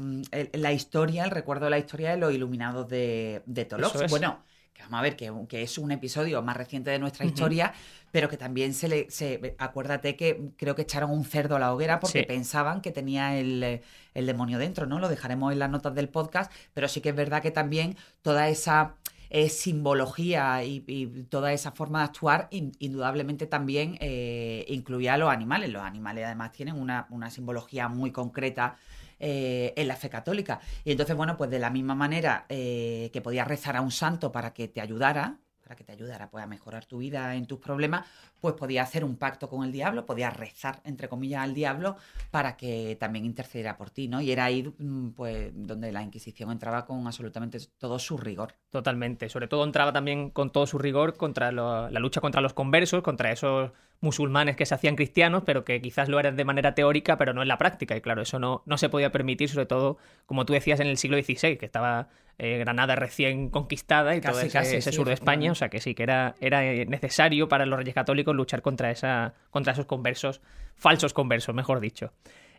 la 0.53 0.71
historia 0.71 1.02
el 1.03 1.31
recuerdo 1.31 1.65
de 1.65 1.71
la 1.71 1.77
historia 1.77 2.11
de 2.11 2.17
los 2.17 2.33
iluminados 2.33 2.87
de, 2.87 3.43
de 3.45 3.67
Bueno, 4.09 4.43
que 4.73 4.81
vamos 4.83 4.99
a 4.99 5.01
ver, 5.01 5.15
que, 5.15 5.61
es 5.61 5.77
un 5.77 5.91
episodio 5.91 6.41
más 6.41 6.57
reciente 6.57 6.89
de 6.89 6.99
nuestra 6.99 7.25
historia, 7.25 7.73
pero 8.11 8.27
que 8.27 8.37
también 8.37 8.73
se 8.73 8.87
le. 8.87 9.09
Se, 9.11 9.55
acuérdate 9.59 10.15
que 10.15 10.51
creo 10.57 10.75
que 10.75 10.81
echaron 10.81 11.11
un 11.11 11.25
cerdo 11.25 11.55
a 11.55 11.59
la 11.59 11.73
hoguera 11.73 11.99
porque 11.99 12.23
pensaban 12.23 12.81
que 12.81 12.91
tenía 12.91 13.37
el, 13.37 13.81
demonio 14.13 14.57
dentro, 14.57 14.85
¿no? 14.85 14.99
Lo 14.99 15.09
dejaremos 15.09 15.53
en 15.53 15.59
las 15.59 15.69
notas 15.69 15.93
del 15.93 16.09
podcast, 16.09 16.51
pero 16.73 16.87
sí 16.87 17.01
que 17.01 17.09
es 17.09 17.15
verdad 17.15 17.41
que 17.41 17.51
también 17.51 17.95
toda 18.23 18.49
esa 18.49 18.95
eh, 19.29 19.49
simbología 19.49 20.63
y, 20.63 20.81
toda 21.29 21.53
esa 21.53 21.71
forma 21.71 21.99
de 21.99 22.05
actuar 22.05 22.47
indudablemente 22.51 23.45
también 23.45 23.97
eh, 23.99 24.65
incluía 24.69 25.13
a 25.13 25.17
los 25.17 25.29
animales. 25.29 25.69
Los 25.69 25.83
animales 25.83 26.25
además 26.25 26.51
tienen 26.51 26.79
una, 26.79 27.07
una 27.11 27.29
simbología 27.29 27.87
muy 27.89 28.11
concreta 28.11 28.77
eh, 29.25 29.73
en 29.77 29.87
la 29.87 29.95
fe 29.95 30.09
católica. 30.09 30.59
Y 30.83 30.91
entonces, 30.91 31.15
bueno, 31.15 31.37
pues 31.37 31.49
de 31.49 31.57
la 31.57 31.69
misma 31.69 31.95
manera 31.95 32.45
eh, 32.49 33.09
que 33.13 33.21
podías 33.21 33.47
rezar 33.47 33.77
a 33.77 33.81
un 33.81 33.91
santo 33.91 34.33
para 34.33 34.53
que 34.53 34.67
te 34.67 34.81
ayudara, 34.81 35.39
para 35.63 35.75
que 35.75 35.83
te 35.83 35.93
ayudara 35.93 36.29
pues, 36.29 36.43
a 36.43 36.47
mejorar 36.47 36.85
tu 36.85 36.97
vida 36.97 37.35
en 37.35 37.45
tus 37.45 37.59
problemas, 37.59 38.05
pues 38.41 38.55
podía 38.55 38.83
hacer 38.83 39.03
un 39.03 39.15
pacto 39.15 39.49
con 39.49 39.63
el 39.63 39.71
diablo, 39.71 40.05
podía 40.05 40.29
rezar, 40.29 40.81
entre 40.83 41.07
comillas, 41.07 41.43
al 41.43 41.53
diablo 41.53 41.95
para 42.31 42.57
que 42.57 42.97
también 42.99 43.25
intercediera 43.25 43.77
por 43.77 43.89
ti, 43.89 44.07
¿no? 44.07 44.21
Y 44.21 44.31
era 44.31 44.45
ahí, 44.45 44.63
mm, 44.77 45.09
pues, 45.11 45.51
donde 45.55 45.91
la 45.91 46.03
Inquisición 46.03 46.51
entraba 46.51 46.85
con 46.85 47.05
absolutamente 47.07 47.59
todo 47.77 47.97
su 47.99 48.17
rigor. 48.17 48.55
Totalmente. 48.69 49.29
Sobre 49.29 49.47
todo 49.47 49.63
entraba 49.63 49.93
también 49.93 50.29
con 50.29 50.51
todo 50.51 50.67
su 50.67 50.77
rigor 50.77 51.15
contra 51.15 51.51
la 51.51 51.89
lucha 51.99 52.21
contra 52.21 52.41
los 52.41 52.53
conversos, 52.53 53.01
contra 53.01 53.31
esos 53.31 53.71
musulmanes 54.03 54.57
que 54.57 54.65
se 54.65 54.75
hacían 54.75 54.95
cristianos, 54.95 55.43
pero 55.45 55.63
que 55.63 55.81
quizás 55.81 56.09
lo 56.09 56.19
eran 56.19 56.35
de 56.35 56.43
manera 56.43 56.75
teórica, 56.75 57.17
pero 57.17 57.33
no 57.33 57.41
en 57.41 57.47
la 57.47 57.57
práctica. 57.57 57.95
Y 57.95 58.01
claro, 58.01 58.21
eso 58.21 58.37
no, 58.37 58.61
no 58.65 58.77
se 58.77 58.89
podía 58.89 59.11
permitir, 59.11 59.49
sobre 59.49 59.65
todo, 59.65 59.97
como 60.25 60.45
tú 60.45 60.53
decías, 60.53 60.81
en 60.81 60.87
el 60.87 60.97
siglo 60.97 61.17
XVI, 61.17 61.57
que 61.57 61.65
estaba 61.65 62.09
eh, 62.37 62.57
Granada 62.57 62.95
recién 62.95 63.49
conquistada 63.49 64.15
y 64.15 64.21
todo 64.21 64.39
ese, 64.39 64.81
sur 64.91 65.07
de 65.07 65.13
España. 65.13 65.51
O 65.51 65.55
sea 65.55 65.69
que 65.69 65.79
sí, 65.79 65.95
que 65.95 66.03
era, 66.03 66.35
era 66.41 66.61
necesario 66.85 67.47
para 67.47 67.65
los 67.65 67.77
reyes 67.77 67.95
católicos 67.95 68.35
luchar 68.35 68.61
contra, 68.61 68.91
esa, 68.91 69.33
contra 69.49 69.73
esos 69.73 69.85
conversos, 69.85 70.41
falsos 70.75 71.13
conversos, 71.13 71.53
mejor 71.55 71.79
dicho. 71.79 72.11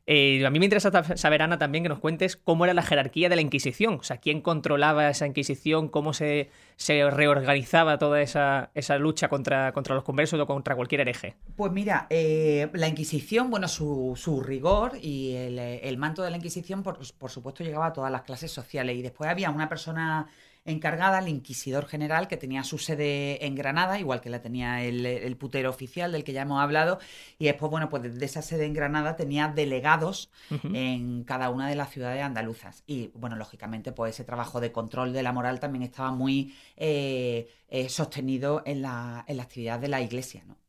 Eh, 0.07 0.45
a 0.45 0.51
mí 0.51 0.59
me 0.59 0.67
interesa 0.67 1.17
saber, 1.17 1.43
Ana, 1.43 1.59
también 1.59 1.83
que 1.83 1.89
nos 1.89 1.99
cuentes 1.99 2.37
cómo 2.37 2.65
era 2.65 2.75
la 2.75 2.83
jerarquía 2.83 3.31
de 3.31 3.37
la 3.37 3.43
Inquisición, 3.43 3.95
o 3.95 4.03
sea, 4.03 4.19
quién 4.19 4.43
controlaba 4.43 5.09
esa 5.09 5.27
Inquisición, 5.27 5.89
cómo 5.89 6.13
se, 6.13 6.51
se 6.77 7.09
reorganizaba 7.11 7.97
toda 7.97 8.21
esa, 8.21 8.71
esa 8.75 8.99
lucha 8.99 9.29
contra, 9.29 9.73
contra, 9.73 9.95
los 9.95 10.05
conversos 10.05 10.39
o 10.39 10.47
contra 10.47 10.77
cualquier 10.77 11.01
hereje. 11.03 11.37
Pues 11.57 11.73
mira, 11.73 12.07
eh, 12.11 12.69
la 12.75 12.89
Inquisición, 12.89 13.51
bueno, 13.51 13.67
su, 13.67 14.13
su 14.17 14.43
rigor 14.43 14.99
y 15.01 15.37
el, 15.37 15.59
el, 15.59 15.97
manto 15.97 16.23
de 16.23 16.31
la 16.31 16.37
Inquisición, 16.37 16.83
por, 16.83 16.99
por, 17.17 17.31
supuesto, 17.31 17.65
llegaba 17.65 17.87
a 17.87 17.93
todas 17.95 18.13
las 18.13 18.23
clases 18.23 18.51
sociales. 18.51 18.97
Y 18.97 19.03
después 19.03 19.31
había 19.31 19.51
una 19.51 19.71
persona 19.71 20.27
encargada, 20.65 21.19
el 21.19 21.29
inquisidor 21.29 21.87
general, 21.87 22.29
que 22.29 22.37
tenía 22.37 22.65
su 22.65 22.79
sede 22.79 23.45
en 23.45 23.55
Granada, 23.55 23.99
igual 23.99 24.21
que 24.21 24.31
la 24.31 24.41
tenía 24.41 24.83
el, 24.83 25.37
putero 25.37 25.71
oficial 25.71 26.13
del 26.13 26.25
que 26.25 26.33
ya 26.33 26.43
hemos 26.43 26.63
hablado, 26.63 26.99
y 27.39 27.47
después, 27.47 27.71
bueno, 27.71 27.89
pues 27.89 28.03
desde 28.03 28.25
esa 28.25 28.43
sede 28.43 28.65
en 28.67 28.75
Granada 28.75 29.17
tenía 29.17 29.49
delegados 29.49 30.31
en 30.51 31.25
cada 31.25 31.51
una 31.51 31.69
de 31.69 31.75
las 31.75 31.91
ciudades 31.91 32.23
andaluzas. 32.23 32.83
Y, 32.87 33.09
bueno, 33.15 33.37
lógicamente, 33.37 33.93
pues 33.93 34.15
ese 34.15 34.25
trabajo 34.25 34.61
de 34.61 34.73
control 34.73 35.13
de 35.13 35.23
la 35.23 35.33
moral 35.33 35.61
también 35.61 35.83
estaba 35.83 36.13
muy 36.13 36.55
eh, 36.77 37.49
eh, 37.69 37.89
sostenido 37.89 38.63
en 38.65 38.83
la, 38.83 39.25
en 39.29 39.37
la 39.37 39.43
actividad 39.43 39.79
de 39.79 39.89
la 39.89 40.01
iglesia, 40.01 40.45
¿no? 40.47 40.64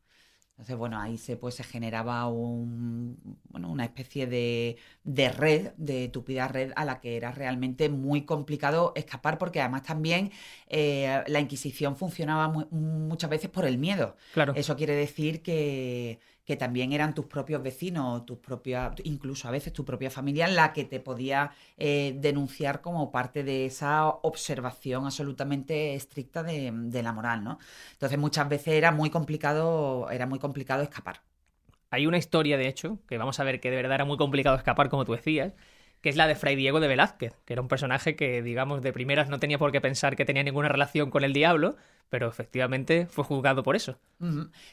Entonces, 0.56 0.78
bueno, 0.78 0.98
ahí 1.02 1.18
se, 1.18 1.36
pues, 1.36 1.56
se 1.56 1.66
generaba 1.66 2.30
un, 2.30 3.18
bueno, 3.50 3.70
una 3.70 3.84
especie 3.84 4.26
de, 4.26 4.78
red, 5.04 5.74
de 5.76 6.08
tupida 6.08 6.48
red, 6.48 6.72
a 6.78 6.86
la 6.86 7.02
que 7.02 7.18
era 7.18 7.34
realmente 7.34 7.90
muy 7.90 8.22
complicado 8.22 8.94
escapar, 8.96 9.38
porque 9.38 9.60
además 9.60 9.84
también 9.84 10.32
eh, 10.70 11.24
la 11.28 11.42
Inquisición 11.42 11.98
funcionaba 11.98 12.48
muchas 12.72 13.30
veces 13.30 13.50
por 13.50 13.66
el 13.66 13.78
miedo. 13.78 14.16
Claro. 14.34 14.54
Eso 14.56 14.78
quiere 14.78 14.96
decir 14.96 15.42
que 15.42 16.20
que 16.46 16.56
también 16.56 16.94
eran 16.94 17.14
tus 17.14 17.26
propios 17.26 17.62
vecinos, 17.64 18.26
tus 18.26 18.38
propias, 18.38 18.94
incluso 19.04 19.48
a 19.48 19.52
veces 19.52 19.74
tu 19.74 19.84
propia 19.84 20.12
familia, 20.12 20.48
la 20.48 20.74
que 20.74 20.86
te 20.86 21.00
podía 21.00 21.52
eh, 21.78 22.16
denunciar 22.20 22.82
como 22.82 23.12
parte 23.12 23.44
de 23.44 23.66
esa 23.66 24.08
observación 24.08 25.06
absolutamente 25.06 25.96
estricta 25.96 26.44
de, 26.44 26.72
de, 26.72 27.04
la 27.04 27.14
moral, 27.14 27.44
¿no? 27.44 27.58
Entonces 27.94 28.20
muchas 28.20 28.48
veces 28.48 28.76
era 28.76 28.92
muy 28.92 29.10
complicado, 29.10 30.10
era 30.12 30.28
muy 30.28 30.40
complicado 30.40 30.84
escapar. 30.84 31.22
Hay 31.90 32.08
una 32.08 32.18
historia, 32.18 32.58
de 32.58 32.68
hecho, 32.68 33.00
que 33.08 33.18
vamos 33.18 33.40
a 33.40 33.44
ver 33.44 33.60
que 33.60 33.70
de 33.70 33.78
verdad 33.78 33.96
era 33.96 34.06
muy 34.06 34.18
complicado 34.18 34.56
escapar, 34.58 34.90
como 34.90 35.06
tú 35.06 35.14
decías, 35.14 35.54
que 36.02 36.10
es 36.10 36.16
la 36.16 36.28
de 36.28 36.36
Fray 36.36 36.56
Diego 36.56 36.80
de 36.80 36.88
Velázquez, 36.88 37.34
que 37.46 37.54
era 37.54 37.62
un 37.62 37.68
personaje 37.68 38.16
que, 38.16 38.42
digamos, 38.42 38.82
de 38.82 38.94
primeras 38.94 39.30
no 39.30 39.40
tenía 39.40 39.58
por 39.58 39.72
qué 39.72 39.82
pensar 39.82 40.16
que 40.16 40.26
tenía 40.26 40.44
ninguna 40.44 40.70
relación 40.70 41.10
con 41.10 41.24
el 41.24 41.34
diablo, 41.34 41.76
pero 42.10 42.30
efectivamente 42.30 43.08
fue 43.08 43.24
juzgado 43.24 43.64
por 43.64 43.76
eso. 43.76 43.98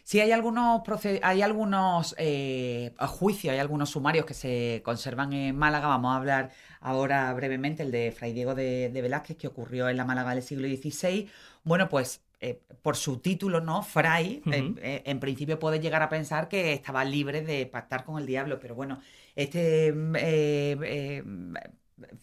Sí, 0.05 0.21
hay 0.21 0.33
algunos, 0.33 0.83
hay 1.23 1.43
algunos 1.43 2.15
eh, 2.19 2.95
juicios, 2.99 3.53
hay 3.53 3.59
algunos 3.59 3.91
sumarios 3.91 4.27
que 4.27 4.35
se 4.35 4.83
conservan 4.85 5.33
en 5.33 5.57
Málaga. 5.57 5.89
Vamos 5.89 6.13
a 6.13 6.17
hablar 6.17 6.51
ahora 6.81 7.33
brevemente 7.33 7.83
el 7.83 7.91
de 7.91 8.13
Fray 8.13 8.33
Diego 8.33 8.55
de, 8.55 8.91
Velázquez, 8.93 9.37
que 9.37 9.49
ocurrió 9.49 9.89
en 9.89 9.97
la 9.97 10.05
Málaga 10.05 10.35
del 10.35 10.43
siglo 10.43 10.69
XVI. 10.69 11.29
Bueno, 11.65 11.89
pues 11.89 12.23
eh, 12.41 12.61
por 12.83 12.97
su 12.97 13.19
título, 13.19 13.61
¿no? 13.61 13.83
Fray, 13.83 14.43
eh, 14.47 15.03
en 15.07 15.21
principio 15.21 15.59
puede 15.59 15.81
llegar 15.81 16.03
a 16.03 16.09
pensar 16.09 16.49
que 16.49 16.73
estaba 16.73 17.05
libre 17.05 17.43
de 17.43 17.67
pactar 17.67 18.05
con 18.05 18.19
el 18.19 18.27
diablo, 18.27 18.59
pero 18.61 18.75
bueno, 18.75 19.01
este 19.35 19.89
eh, 19.89 20.77
eh, 20.85 21.25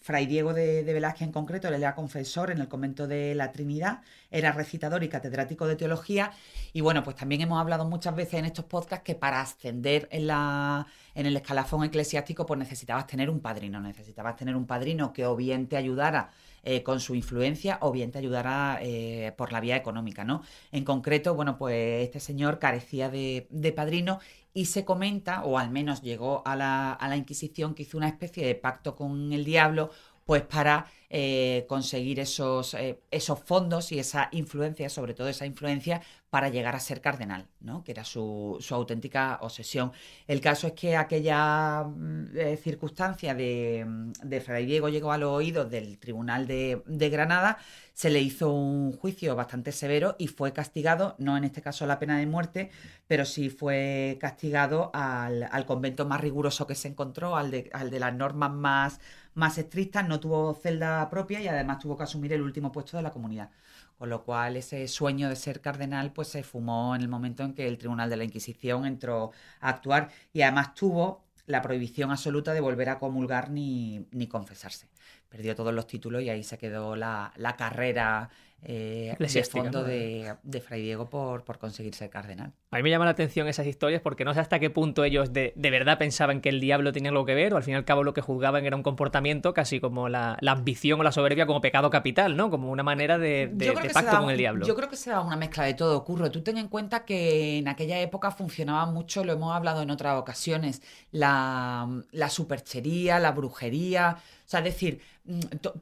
Fray 0.01 0.25
Diego 0.25 0.53
de, 0.53 0.83
Velázquez 0.83 1.23
en 1.23 1.31
concreto, 1.31 1.67
él 1.67 1.75
era 1.75 1.95
confesor 1.95 2.51
en 2.51 2.59
el 2.59 2.67
convento 2.67 3.07
de 3.07 3.35
la 3.35 3.51
Trinidad, 3.51 4.01
era 4.31 4.51
recitador 4.51 5.03
y 5.03 5.09
catedrático 5.09 5.67
de 5.67 5.75
teología. 5.75 6.31
Y 6.73 6.81
bueno, 6.81 7.03
pues 7.03 7.15
también 7.15 7.41
hemos 7.41 7.59
hablado 7.59 7.85
muchas 7.85 8.15
veces 8.15 8.35
en 8.35 8.45
estos 8.45 8.65
podcasts 8.65 9.03
que 9.03 9.15
para 9.15 9.41
ascender 9.41 10.07
en, 10.11 10.27
la, 10.27 10.87
en 11.15 11.25
el 11.25 11.35
escalafón 11.37 11.83
eclesiástico, 11.83 12.45
pues 12.45 12.59
necesitabas 12.59 13.07
tener 13.07 13.29
un 13.29 13.39
padrino, 13.39 13.79
necesitabas 13.79 14.35
tener 14.35 14.55
un 14.55 14.65
padrino 14.65 15.13
que 15.13 15.25
o 15.25 15.35
bien 15.35 15.67
te 15.67 15.77
ayudara 15.77 16.29
eh, 16.63 16.83
con 16.83 16.99
su 16.99 17.15
influencia 17.15 17.77
o 17.81 17.91
bien 17.91 18.11
te 18.11 18.19
ayudará 18.19 18.79
eh, 18.81 19.33
por 19.37 19.51
la 19.51 19.59
vía 19.59 19.75
económica, 19.75 20.23
¿no? 20.23 20.41
En 20.71 20.83
concreto, 20.83 21.35
bueno, 21.35 21.57
pues 21.57 22.03
este 22.03 22.19
señor 22.19 22.59
carecía 22.59 23.09
de, 23.09 23.73
padrino 23.75 24.19
y 24.53 24.65
se 24.65 24.85
comenta, 24.85 25.43
o 25.43 25.57
al 25.57 25.69
menos 25.69 26.01
llegó 26.01 26.41
a 26.45 26.55
la, 26.55 26.93
a 26.93 27.07
la 27.07 27.17
Inquisición, 27.17 27.75
que 27.75 27.83
hizo 27.83 27.97
una 27.97 28.07
especie 28.07 28.45
de 28.45 28.55
pacto 28.55 28.95
con 28.95 29.31
el 29.31 29.45
diablo 29.45 29.91
pues 30.25 30.43
para 30.43 30.85
eh, 31.11 31.65
conseguir 31.67 32.19
esos, 32.19 32.75
eh, 32.75 32.99
esos 33.09 33.39
fondos 33.39 33.91
y 33.91 33.97
esa 33.97 34.29
influencia, 34.31 34.89
sobre 34.89 35.15
todo 35.15 35.27
esa 35.27 35.47
influencia, 35.47 36.01
para 36.29 36.49
llegar 36.49 36.75
a 36.75 36.79
ser 36.79 37.01
cardenal, 37.01 37.47
¿no? 37.59 37.83
que 37.83 37.91
era 37.91 38.03
su, 38.03 38.63
auténtica 38.69 39.39
obsesión. 39.41 39.91
El 40.27 40.41
caso 40.41 40.67
es 40.67 40.73
que 40.73 40.95
aquella 40.95 41.83
mm, 41.83 42.37
eh, 42.37 42.57
circunstancia 42.57 43.33
de, 43.33 44.11
de, 44.23 44.41
Fray 44.41 44.67
Diego 44.67 44.89
llegó 44.89 45.11
a 45.11 45.17
los 45.17 45.31
oídos 45.31 45.71
del 45.71 45.97
Tribunal 45.97 46.45
de, 46.45 47.09
Granada, 47.09 47.57
se 47.93 48.11
le 48.11 48.21
hizo 48.21 48.53
un 48.53 48.93
juicio 48.93 49.35
bastante 49.35 49.71
severo 49.71 50.15
y 50.19 50.27
fue 50.27 50.53
castigado, 50.53 51.15
no 51.17 51.35
en 51.37 51.43
este 51.43 51.63
caso 51.63 51.87
la 51.87 51.97
pena 51.97 52.19
de 52.19 52.27
muerte, 52.27 52.69
pero 53.07 53.25
sí 53.25 53.49
fue 53.49 54.17
castigado 54.21 54.91
al, 54.93 55.49
convento 55.65 56.05
más 56.05 56.21
riguroso 56.21 56.67
que 56.67 56.75
se 56.75 56.87
encontró, 56.87 57.35
al 57.35 57.49
de, 57.49 57.69
al 57.73 57.89
de 57.89 57.99
las 57.99 58.13
normas 58.13 58.51
más 58.51 58.99
más 59.39 59.57
estrictas, 59.57 60.07
no 60.07 60.19
tuvo 60.19 60.53
celda 60.53 60.98
propia 61.07 61.39
y 61.39 61.47
además 61.47 61.77
tuvo 61.77 61.95
que 61.95 62.03
asumir 62.03 62.33
el 62.33 62.41
último 62.41 62.71
puesto 62.71 62.97
de 62.97 63.03
la 63.03 63.11
comunidad. 63.11 63.51
Con 63.97 64.09
lo 64.09 64.23
cual 64.23 64.57
ese 64.57 64.87
sueño 64.87 65.29
de 65.29 65.35
ser 65.35 65.61
cardenal 65.61 66.11
pues 66.11 66.29
se 66.29 66.41
fumó 66.41 66.95
en 66.95 67.01
el 67.01 67.07
momento 67.07 67.43
en 67.43 67.53
que 67.53 67.67
el 67.67 67.77
Tribunal 67.77 68.09
de 68.09 68.17
la 68.17 68.23
Inquisición 68.23 68.85
entró 68.87 69.31
a 69.59 69.69
actuar 69.69 70.09
y 70.33 70.41
además 70.41 70.73
tuvo 70.73 71.23
la 71.45 71.61
prohibición 71.61 72.11
absoluta 72.11 72.53
de 72.53 72.61
volver 72.61 72.89
a 72.89 72.99
comulgar 72.99 73.49
ni, 73.49 74.07
ni 74.11 74.27
confesarse. 74.27 74.87
Perdió 75.29 75.55
todos 75.55 75.73
los 75.73 75.87
títulos 75.87 76.21
y 76.21 76.29
ahí 76.29 76.43
se 76.43 76.57
quedó 76.57 76.95
la, 76.95 77.31
la 77.35 77.55
carrera 77.55 78.29
eh, 78.63 79.15
de 79.17 79.43
fondo 79.43 79.83
de, 79.83 80.35
Fray 80.61 80.81
Diego 80.81 81.09
por, 81.09 81.43
por, 81.43 81.57
conseguir 81.59 81.95
ser 81.95 82.09
cardenal. 82.09 82.51
A 82.71 82.77
mí 82.77 82.83
me 82.83 82.89
llama 82.89 83.05
la 83.05 83.11
atención 83.11 83.47
esas 83.47 83.65
historias 83.65 84.01
porque 84.01 84.25
no 84.25 84.33
sé 84.33 84.41
hasta 84.41 84.59
qué 84.59 84.69
punto 84.69 85.03
ellos 85.03 85.31
de, 85.31 85.53
verdad 85.55 85.97
pensaban 85.97 86.41
que 86.41 86.49
el 86.49 86.59
diablo 86.59 86.91
tenía 86.91 87.11
algo 87.11 87.25
que 87.25 87.35
ver 87.35 87.53
o 87.53 87.57
al 87.57 87.63
fin 87.63 87.73
y 87.73 87.77
al 87.77 87.85
cabo 87.85 88.03
lo 88.03 88.13
que 88.13 88.21
juzgaban 88.21 88.65
era 88.65 88.75
un 88.75 88.83
comportamiento 88.83 89.53
casi 89.53 89.79
como 89.79 90.09
la, 90.09 90.37
ambición 90.45 90.99
o 90.99 91.03
la 91.03 91.11
soberbia 91.11 91.45
como 91.45 91.61
pecado 91.61 91.89
capital, 91.89 92.35
¿no? 92.35 92.49
Como 92.49 92.69
una 92.69 92.83
manera 92.83 93.17
de, 93.17 93.49
pacto 93.93 94.19
con 94.19 94.29
el 94.29 94.37
diablo. 94.37 94.65
Yo 94.65 94.75
creo 94.75 94.89
que 94.89 94.97
se 94.97 95.11
da 95.11 95.21
una 95.21 95.37
mezcla 95.37 95.63
de 95.63 95.73
todo, 95.73 96.03
Curro. 96.03 96.29
Tú 96.29 96.41
ten 96.41 96.57
en 96.57 96.67
cuenta 96.67 97.05
que 97.05 97.59
en 97.59 97.67
aquella 97.67 97.99
época 98.01 98.31
funcionaba 98.31 98.85
mucho, 98.85 99.23
lo 99.23 99.33
hemos 99.33 99.55
hablado 99.55 99.81
en 99.81 99.89
otras 99.89 100.17
ocasiones, 100.17 100.81
la, 101.11 101.87
la 102.11 102.29
superchería, 102.29 103.19
la 103.19 103.31
brujería 103.31 104.17
o 104.49 104.51
sea, 104.51 104.61
es 104.61 104.65
decir, 104.65 104.99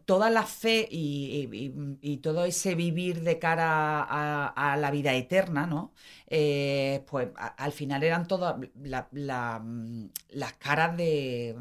toda 0.06 0.30
la 0.30 0.44
fe 0.44 0.88
y, 0.90 2.18
todo 2.18 2.46
ese 2.46 2.76
vivir 2.76 3.22
de 3.22 3.40
cara 3.40 4.04
a, 4.04 4.78
la 4.78 4.92
vida 4.92 5.14
eterna, 5.14 5.66
¿no? 5.66 5.94
Eh, 6.28 7.04
pues 7.10 7.30
al 7.36 7.72
final 7.72 8.04
eran 8.04 8.28
todas 8.28 8.58
mm, 8.58 10.06
las 10.32 10.54
caras 10.54 10.98
de. 10.98 11.56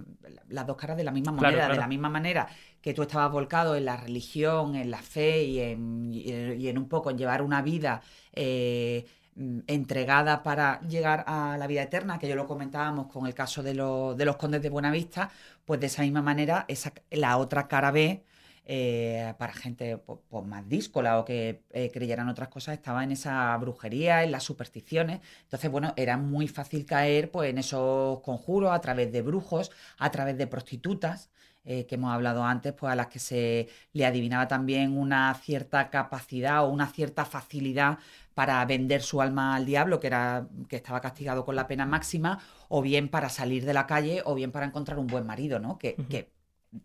las 0.48 0.66
dos 0.66 0.76
caras 0.76 0.96
de 0.96 1.04
la 1.04 1.12
misma 1.12 1.32
moneda, 1.32 1.68
de 1.68 1.76
la 1.76 1.86
misma 1.86 2.08
manera 2.08 2.48
que 2.80 2.94
tú 2.94 3.02
estabas 3.02 3.32
volcado 3.32 3.74
en 3.74 3.84
la 3.84 3.96
religión, 3.96 4.76
en 4.76 4.90
la 4.90 5.02
fe 5.02 5.42
y 5.42 5.60
en, 5.60 6.12
y 6.14 6.68
en 6.68 6.78
un 6.78 6.88
poco 6.88 7.10
en 7.10 7.18
llevar 7.18 7.42
una 7.42 7.60
vida. 7.62 8.00
Eh, 8.32 9.04
Mm, 9.04 9.25
entregada 9.66 10.42
para 10.42 10.80
llegar 10.80 11.24
a 11.26 11.56
la 11.58 11.66
vida 11.66 11.82
eterna, 11.82 12.18
que 12.18 12.28
yo 12.28 12.36
lo 12.36 12.46
comentábamos 12.46 13.06
con 13.08 13.26
el 13.26 13.34
caso 13.34 13.62
de, 13.62 13.72
de 13.72 14.24
los 14.24 14.36
condes 14.36 14.62
de 14.62 14.70
Buenavista, 14.70 15.30
pues 15.64 15.80
de 15.80 15.86
esa 15.86 16.02
misma 16.02 16.22
manera, 16.22 16.64
esa, 16.68 16.92
la 17.10 17.36
otra 17.36 17.68
cara 17.68 17.90
B, 17.90 18.24
eh, 18.68 19.32
para 19.38 19.52
gente 19.52 19.96
pues, 19.98 20.44
más 20.44 20.68
díscola 20.68 21.20
o 21.20 21.24
que 21.24 21.62
eh, 21.70 21.90
creyeran 21.92 22.28
otras 22.28 22.48
cosas, 22.48 22.74
estaba 22.74 23.04
en 23.04 23.12
esa 23.12 23.56
brujería, 23.58 24.24
en 24.24 24.32
las 24.32 24.42
supersticiones. 24.42 25.20
Entonces, 25.44 25.70
bueno, 25.70 25.92
era 25.96 26.16
muy 26.16 26.48
fácil 26.48 26.84
caer 26.84 27.30
pues, 27.30 27.50
en 27.50 27.58
esos 27.58 28.20
conjuros 28.20 28.72
a 28.72 28.80
través 28.80 29.12
de 29.12 29.22
brujos, 29.22 29.70
a 29.98 30.10
través 30.10 30.36
de 30.36 30.46
prostitutas. 30.48 31.30
Eh, 31.68 31.84
que 31.84 31.96
hemos 31.96 32.14
hablado 32.14 32.44
antes, 32.44 32.72
pues 32.74 32.92
a 32.92 32.94
las 32.94 33.08
que 33.08 33.18
se 33.18 33.68
le 33.92 34.06
adivinaba 34.06 34.46
también 34.46 34.96
una 34.96 35.34
cierta 35.34 35.90
capacidad 35.90 36.64
o 36.64 36.68
una 36.68 36.86
cierta 36.86 37.24
facilidad 37.24 37.98
para 38.36 38.62
vender 38.66 39.00
su 39.00 39.22
alma 39.22 39.56
al 39.56 39.64
diablo, 39.64 39.98
que 39.98 40.08
era 40.08 40.46
que 40.68 40.76
estaba 40.76 41.00
castigado 41.00 41.46
con 41.46 41.56
la 41.56 41.66
pena 41.66 41.86
máxima, 41.86 42.38
o 42.68 42.82
bien 42.82 43.08
para 43.08 43.30
salir 43.30 43.64
de 43.64 43.72
la 43.72 43.86
calle, 43.86 44.20
o 44.26 44.34
bien 44.34 44.52
para 44.52 44.66
encontrar 44.66 44.98
un 44.98 45.06
buen 45.06 45.24
marido, 45.24 45.58
¿no? 45.58 45.78
Que, 45.78 45.94
que 46.10 46.30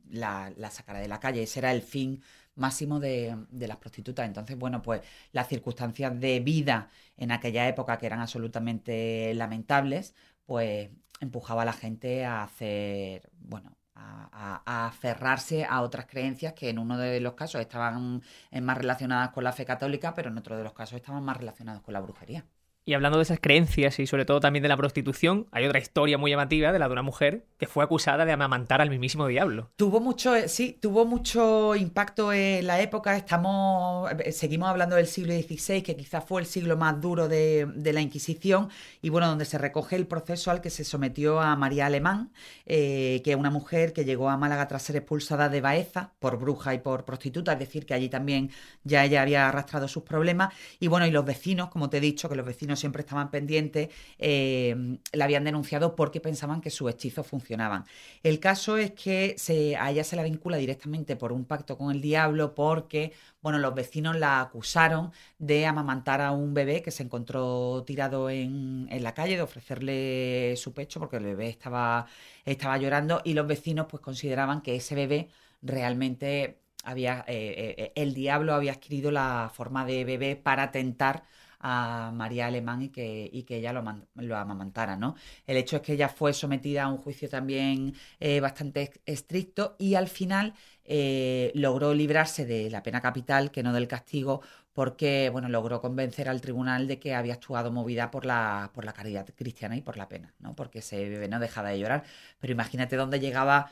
la, 0.09 0.49
la, 0.55 0.71
sacara 0.71 0.99
de 1.01 1.09
la 1.09 1.19
calle. 1.19 1.43
Ese 1.43 1.59
era 1.59 1.73
el 1.73 1.81
fin 1.81 2.23
máximo 2.55 3.01
de, 3.01 3.35
de, 3.49 3.67
las 3.67 3.75
prostitutas. 3.77 4.25
Entonces, 4.27 4.57
bueno, 4.57 4.81
pues 4.81 5.01
las 5.33 5.49
circunstancias 5.49 6.17
de 6.21 6.39
vida 6.39 6.89
en 7.17 7.31
aquella 7.33 7.67
época 7.67 7.97
que 7.97 8.05
eran 8.05 8.21
absolutamente 8.21 9.33
lamentables, 9.33 10.15
pues 10.45 10.89
empujaba 11.19 11.63
a 11.63 11.65
la 11.65 11.73
gente 11.73 12.23
a 12.23 12.43
hacer, 12.43 13.29
bueno, 13.41 13.75
a, 14.01 14.85
aferrarse 14.87 15.65
a 15.65 15.81
otras 15.81 16.05
creencias 16.07 16.53
que 16.53 16.69
en 16.69 16.79
uno 16.79 16.97
de 16.97 17.19
los 17.19 17.33
casos 17.33 17.61
estaban 17.61 18.21
más 18.61 18.77
relacionadas 18.77 19.29
con 19.31 19.43
la 19.43 19.53
fe 19.53 19.65
católica, 19.65 20.13
pero 20.13 20.29
en 20.29 20.37
otro 20.37 20.57
de 20.57 20.63
los 20.63 20.73
casos 20.73 20.97
estaban 20.97 21.23
más 21.23 21.37
relacionados 21.37 21.81
con 21.81 21.93
la 21.93 22.01
brujería. 22.01 22.45
Y 22.83 22.95
hablando 22.95 23.19
de 23.19 23.23
esas 23.23 23.39
creencias 23.39 23.99
y 23.99 24.07
sobre 24.07 24.25
todo 24.25 24.39
también 24.39 24.63
de 24.63 24.69
la 24.69 24.75
prostitución, 24.75 25.47
hay 25.51 25.67
otra 25.67 25.77
historia 25.77 26.17
muy 26.17 26.31
llamativa 26.31 26.71
de 26.71 26.79
la 26.79 26.87
de 26.87 26.93
una 26.93 27.03
mujer 27.03 27.45
que 27.59 27.67
fue 27.67 27.83
acusada 27.83 28.25
de 28.25 28.31
amamantar 28.31 28.81
al 28.81 28.89
mismísimo 28.89 29.27
diablo. 29.27 29.69
Tuvo 29.75 29.99
mucho, 29.99 30.35
eh, 30.35 30.49
sí, 30.49 30.79
tuvo 30.81 31.05
mucho 31.05 31.75
impacto 31.75 32.33
en 32.33 32.65
la 32.65 32.81
época. 32.81 33.15
Estamos, 33.15 34.11
eh, 34.11 34.31
seguimos 34.31 34.67
hablando 34.67 34.95
del 34.95 35.05
siglo 35.05 35.31
XVI, 35.31 35.83
que 35.83 35.95
quizás 35.95 36.25
fue 36.25 36.41
el 36.41 36.47
siglo 36.47 36.75
más 36.75 36.99
duro 36.99 37.27
de, 37.27 37.91
la 37.91 38.01
Inquisición, 38.01 38.69
y 39.01 39.09
bueno, 39.09 39.27
donde 39.27 39.45
se 39.45 39.59
recoge 39.59 39.95
el 39.95 40.07
proceso 40.07 40.49
al 40.49 40.61
que 40.61 40.71
se 40.71 40.83
sometió 40.83 41.39
a 41.39 41.55
María 41.55 41.85
Alemán, 41.85 42.31
eh, 42.65 43.21
que 43.23 43.31
es 43.31 43.37
una 43.37 43.51
mujer 43.51 43.93
que 43.93 44.05
llegó 44.05 44.29
a 44.29 44.37
Málaga 44.37 44.67
tras 44.67 44.81
ser 44.81 44.95
expulsada 44.95 45.49
de 45.49 45.61
Baeza 45.61 46.13
por 46.17 46.39
bruja 46.39 46.73
y 46.73 46.79
por 46.79 47.05
prostituta, 47.05 47.53
es 47.53 47.59
decir, 47.59 47.85
que 47.85 47.93
allí 47.93 48.09
también 48.09 48.49
ya 48.83 49.03
ella 49.05 49.21
había 49.21 49.49
arrastrado 49.49 49.87
sus 49.87 50.01
problemas. 50.01 50.51
Y 50.79 50.87
bueno, 50.87 51.05
y 51.05 51.11
los 51.11 51.25
vecinos, 51.25 51.69
como 51.69 51.89
te 51.89 51.97
he 51.97 52.01
dicho, 52.01 52.27
que 52.27 52.35
los 52.35 52.45
vecinos 52.45 52.70
siempre 52.75 53.01
estaban 53.01 53.31
pendientes, 53.31 53.89
eh, 54.17 54.97
la 55.13 55.25
habían 55.25 55.43
denunciado 55.43 55.95
porque 55.95 56.19
pensaban 56.19 56.61
que 56.61 56.69
sus 56.69 56.89
hechizos 56.89 57.27
funcionaban. 57.27 57.85
El 58.23 58.39
caso 58.39 58.77
es 58.77 58.91
que 58.91 59.35
se, 59.37 59.75
a 59.75 59.91
ella 59.91 60.03
se 60.03 60.15
la 60.15 60.23
vincula 60.23 60.57
directamente 60.57 61.15
por 61.15 61.31
un 61.31 61.45
pacto 61.45 61.77
con 61.77 61.91
el 61.91 62.01
diablo 62.01 62.55
porque, 62.55 63.13
bueno, 63.41 63.59
los 63.59 63.73
vecinos 63.75 64.17
la 64.17 64.41
acusaron 64.41 65.11
de 65.39 65.65
amamantar 65.65 66.21
a 66.21 66.31
un 66.31 66.53
bebé 66.53 66.81
que 66.81 66.91
se 66.91 67.03
encontró 67.03 67.83
tirado 67.85 68.29
en, 68.29 68.87
la 69.01 69.13
calle, 69.13 69.35
de 69.35 69.41
ofrecerle 69.41 70.55
su 70.57 70.73
pecho 70.73 70.99
porque 70.99 71.17
el 71.17 71.23
bebé 71.23 71.49
estaba, 71.49 72.05
estaba 72.45 72.77
llorando 72.77 73.21
y 73.23 73.33
los 73.33 73.47
vecinos 73.47 73.87
pues 73.89 74.01
consideraban 74.01 74.61
que 74.61 74.75
ese 74.75 74.95
bebé 74.95 75.29
realmente 75.61 76.59
había, 76.83 77.23
eh, 77.27 77.75
eh, 77.77 77.91
el 77.95 78.13
diablo 78.13 78.53
había 78.53 78.73
adquirido 78.73 79.11
la 79.11 79.51
forma 79.53 79.85
de 79.85 80.03
bebé 80.05 80.35
para 80.35 80.71
tentar 80.71 81.23
a 81.61 82.11
María 82.13 82.47
Alemán 82.47 82.81
y 82.81 82.89
que, 82.89 83.29
y 83.31 83.43
que 83.43 83.57
ella 83.57 83.73
lo, 83.73 84.35
amamantara, 84.37 84.95
¿no? 84.97 85.15
El 85.45 85.57
hecho 85.57 85.77
es 85.77 85.81
que 85.81 85.93
ella 85.93 86.09
fue 86.09 86.33
sometida 86.33 86.83
a 86.83 86.87
un 86.89 86.97
juicio 86.97 87.29
también 87.29 87.93
eh, 88.19 88.39
bastante 88.39 88.91
estricto 89.05 89.75
y 89.79 89.95
al 89.95 90.07
final 90.07 90.53
eh, 90.83 91.51
logró 91.55 91.93
librarse 91.93 92.45
de 92.45 92.69
la 92.69 92.83
pena 92.83 93.01
capital 93.01 93.51
que 93.51 93.63
no 93.63 93.73
del 93.73 93.87
castigo 93.87 94.41
porque 94.73 95.29
bueno, 95.31 95.49
logró 95.49 95.81
convencer 95.81 96.29
al 96.29 96.41
tribunal 96.41 96.87
de 96.87 96.99
que 96.99 97.13
había 97.15 97.33
actuado 97.33 97.71
movida 97.71 98.09
por 98.11 98.25
la, 98.25 98.71
por 98.73 98.85
la 98.85 98.93
caridad 98.93 99.27
cristiana 99.35 99.75
y 99.75 99.81
por 99.81 99.97
la 99.97 100.07
pena, 100.09 100.33
¿no? 100.39 100.55
Porque 100.55 100.79
ese 100.79 101.09
bebé 101.09 101.27
no 101.27 101.39
dejaba 101.39 101.69
de 101.69 101.79
llorar. 101.79 102.03
Pero 102.39 102.53
imagínate 102.53 102.95
dónde 102.95 103.19
llegaba 103.19 103.71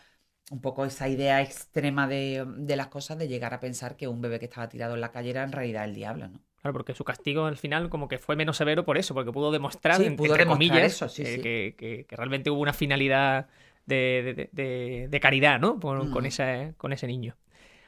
un 0.51 0.61
poco 0.61 0.85
esa 0.85 1.07
idea 1.09 1.41
extrema 1.41 2.07
de, 2.07 2.45
de, 2.57 2.75
las 2.75 2.87
cosas 2.87 3.17
de 3.17 3.27
llegar 3.27 3.53
a 3.53 3.59
pensar 3.59 3.95
que 3.97 4.07
un 4.07 4.21
bebé 4.21 4.39
que 4.39 4.45
estaba 4.45 4.69
tirado 4.69 4.95
en 4.95 5.01
la 5.01 5.11
calle 5.11 5.31
era 5.31 5.43
en 5.43 5.51
realidad 5.51 5.85
el 5.85 5.95
diablo, 5.95 6.27
¿no? 6.29 6.41
Claro, 6.61 6.73
porque 6.73 6.93
su 6.93 7.05
castigo 7.05 7.45
al 7.45 7.57
final 7.57 7.89
como 7.89 8.07
que 8.07 8.17
fue 8.17 8.35
menos 8.35 8.57
severo 8.57 8.83
por 8.83 8.97
eso, 8.97 9.13
porque 9.13 9.31
pudo 9.31 9.51
demostrar, 9.51 10.01
entre 10.01 10.45
comillas, 10.45 10.99
que, 11.15 12.05
realmente 12.09 12.49
hubo 12.49 12.61
una 12.61 12.73
finalidad 12.73 13.47
de, 13.85 15.19
caridad, 15.21 15.59
¿no? 15.59 15.79
Con, 15.79 16.11
mm. 16.11 16.25
ese, 16.25 16.73
con 16.77 16.91
ese 16.91 17.07
niño. 17.07 17.35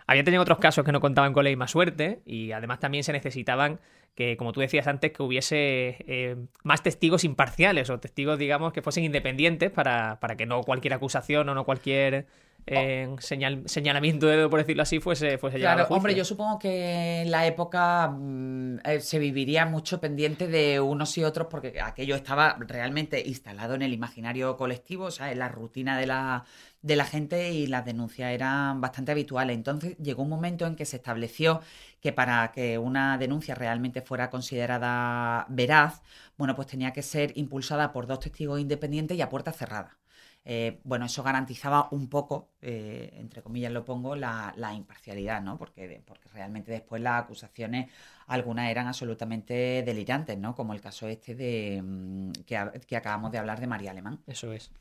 Había 0.08 0.24
tenido 0.24 0.42
otros 0.42 0.60
casos 0.60 0.84
que 0.86 0.92
no 0.92 1.00
contaban 1.00 1.34
con 1.34 1.44
la 1.44 1.50
misma 1.50 1.68
suerte 1.68 2.22
y 2.26 2.52
además 2.52 2.80
también 2.80 3.04
se 3.04 3.14
necesitaban 3.14 3.80
que, 4.16 4.38
como 4.38 4.52
tú 4.52 4.60
decías 4.60 4.88
antes, 4.88 5.12
que 5.12 5.24
hubiese 5.24 5.98
eh, 6.08 6.36
más 6.64 6.84
testigos 6.84 7.24
imparciales 7.24 7.90
o 7.90 8.00
testigos, 8.00 8.38
digamos, 8.38 8.74
que 8.74 8.82
fuesen 8.82 9.04
independientes 9.04 9.72
para, 9.72 10.20
para 10.20 10.36
que 10.36 10.46
no 10.46 10.62
cualquier 10.62 10.94
acusación 10.94 11.48
o 11.50 11.56
no 11.56 11.66
cualquier 11.66 12.28
en 12.66 13.20
señal, 13.20 13.64
señalamiento 13.66 14.28
de 14.28 14.48
por 14.48 14.60
decirlo 14.60 14.84
así, 14.84 15.00
fuese, 15.00 15.38
fuese 15.38 15.58
Claro, 15.58 15.88
hombre, 15.90 16.14
yo 16.16 16.24
supongo 16.24 16.60
que 16.60 17.22
en 17.22 17.32
la 17.32 17.46
época 17.46 18.08
mm, 18.08 18.80
eh, 18.86 19.00
se 19.00 19.20
viviría 19.20 19.66
mucho 19.66 20.00
pendiente 20.00 20.48
de 20.48 20.80
unos 20.80 21.18
y 21.18 21.24
otros 21.24 21.48
porque 21.50 21.80
aquello 21.82 22.16
estaba 22.16 22.58
realmente 22.60 23.22
instalado 23.26 23.76
en 23.76 23.82
el 23.82 23.94
imaginario 23.94 24.56
colectivo, 24.58 25.06
o 25.06 25.12
sea, 25.12 25.32
en 25.32 25.40
la 25.40 25.50
rutina 25.50 25.98
de 25.98 26.06
la, 26.06 26.46
de 26.82 26.96
la 26.96 27.06
gente 27.06 27.52
y 27.52 27.68
las 27.68 27.86
denuncias 27.86 28.32
eran 28.32 28.80
bastante 28.80 29.12
habituales. 29.12 29.56
Entonces 29.56 29.98
llegó 29.98 30.24
un 30.24 30.30
momento 30.30 30.66
en 30.68 30.76
que 30.76 30.86
se 30.86 30.98
estableció 30.98 31.62
que 32.02 32.12
para 32.14 32.52
que 32.52 32.78
una 32.78 33.18
denuncia 33.18 33.56
realmente 33.56 34.02
fuera 34.02 34.30
considerada 34.30 35.46
veraz, 35.50 36.02
bueno, 36.38 36.56
pues 36.56 36.68
tenía 36.68 36.92
que 36.94 37.04
ser 37.04 37.32
impulsada 37.38 37.94
por 37.94 38.08
dos 38.08 38.20
testigos 38.20 38.60
independientes 38.60 39.18
y 39.18 39.22
a 39.22 39.30
puerta 39.30 39.54
cerrada. 39.54 39.98
Eh, 40.44 40.80
bueno, 40.84 41.06
eso 41.06 41.22
garantizaba 41.22 41.88
un 41.92 42.10
poco, 42.10 42.50
eh, 42.62 43.12
entre 43.14 43.44
comillas 43.44 43.72
lo 43.72 43.86
pongo, 43.86 44.16
la, 44.16 44.74
imparcialidad, 44.76 45.42
¿no? 45.42 45.58
Porque, 45.58 46.02
porque 46.06 46.30
realmente 46.30 46.72
después 46.72 47.02
las 47.02 47.24
acusaciones, 47.24 47.92
algunas 48.26 48.72
eran 48.72 48.88
absolutamente 48.88 49.84
delirantes, 49.86 50.38
¿no? 50.40 50.56
Como 50.56 50.74
el 50.74 50.82
caso 50.82 51.08
este 51.08 51.36
de 51.36 51.82
mm, 51.84 52.32
que, 52.46 52.96
acabamos 52.96 53.32
de 53.32 53.38
hablar 53.38 53.60
de 53.60 53.68
María 53.68 53.92
Alemán. 53.92 54.20
Eso 54.26 54.52
es. 54.52 54.72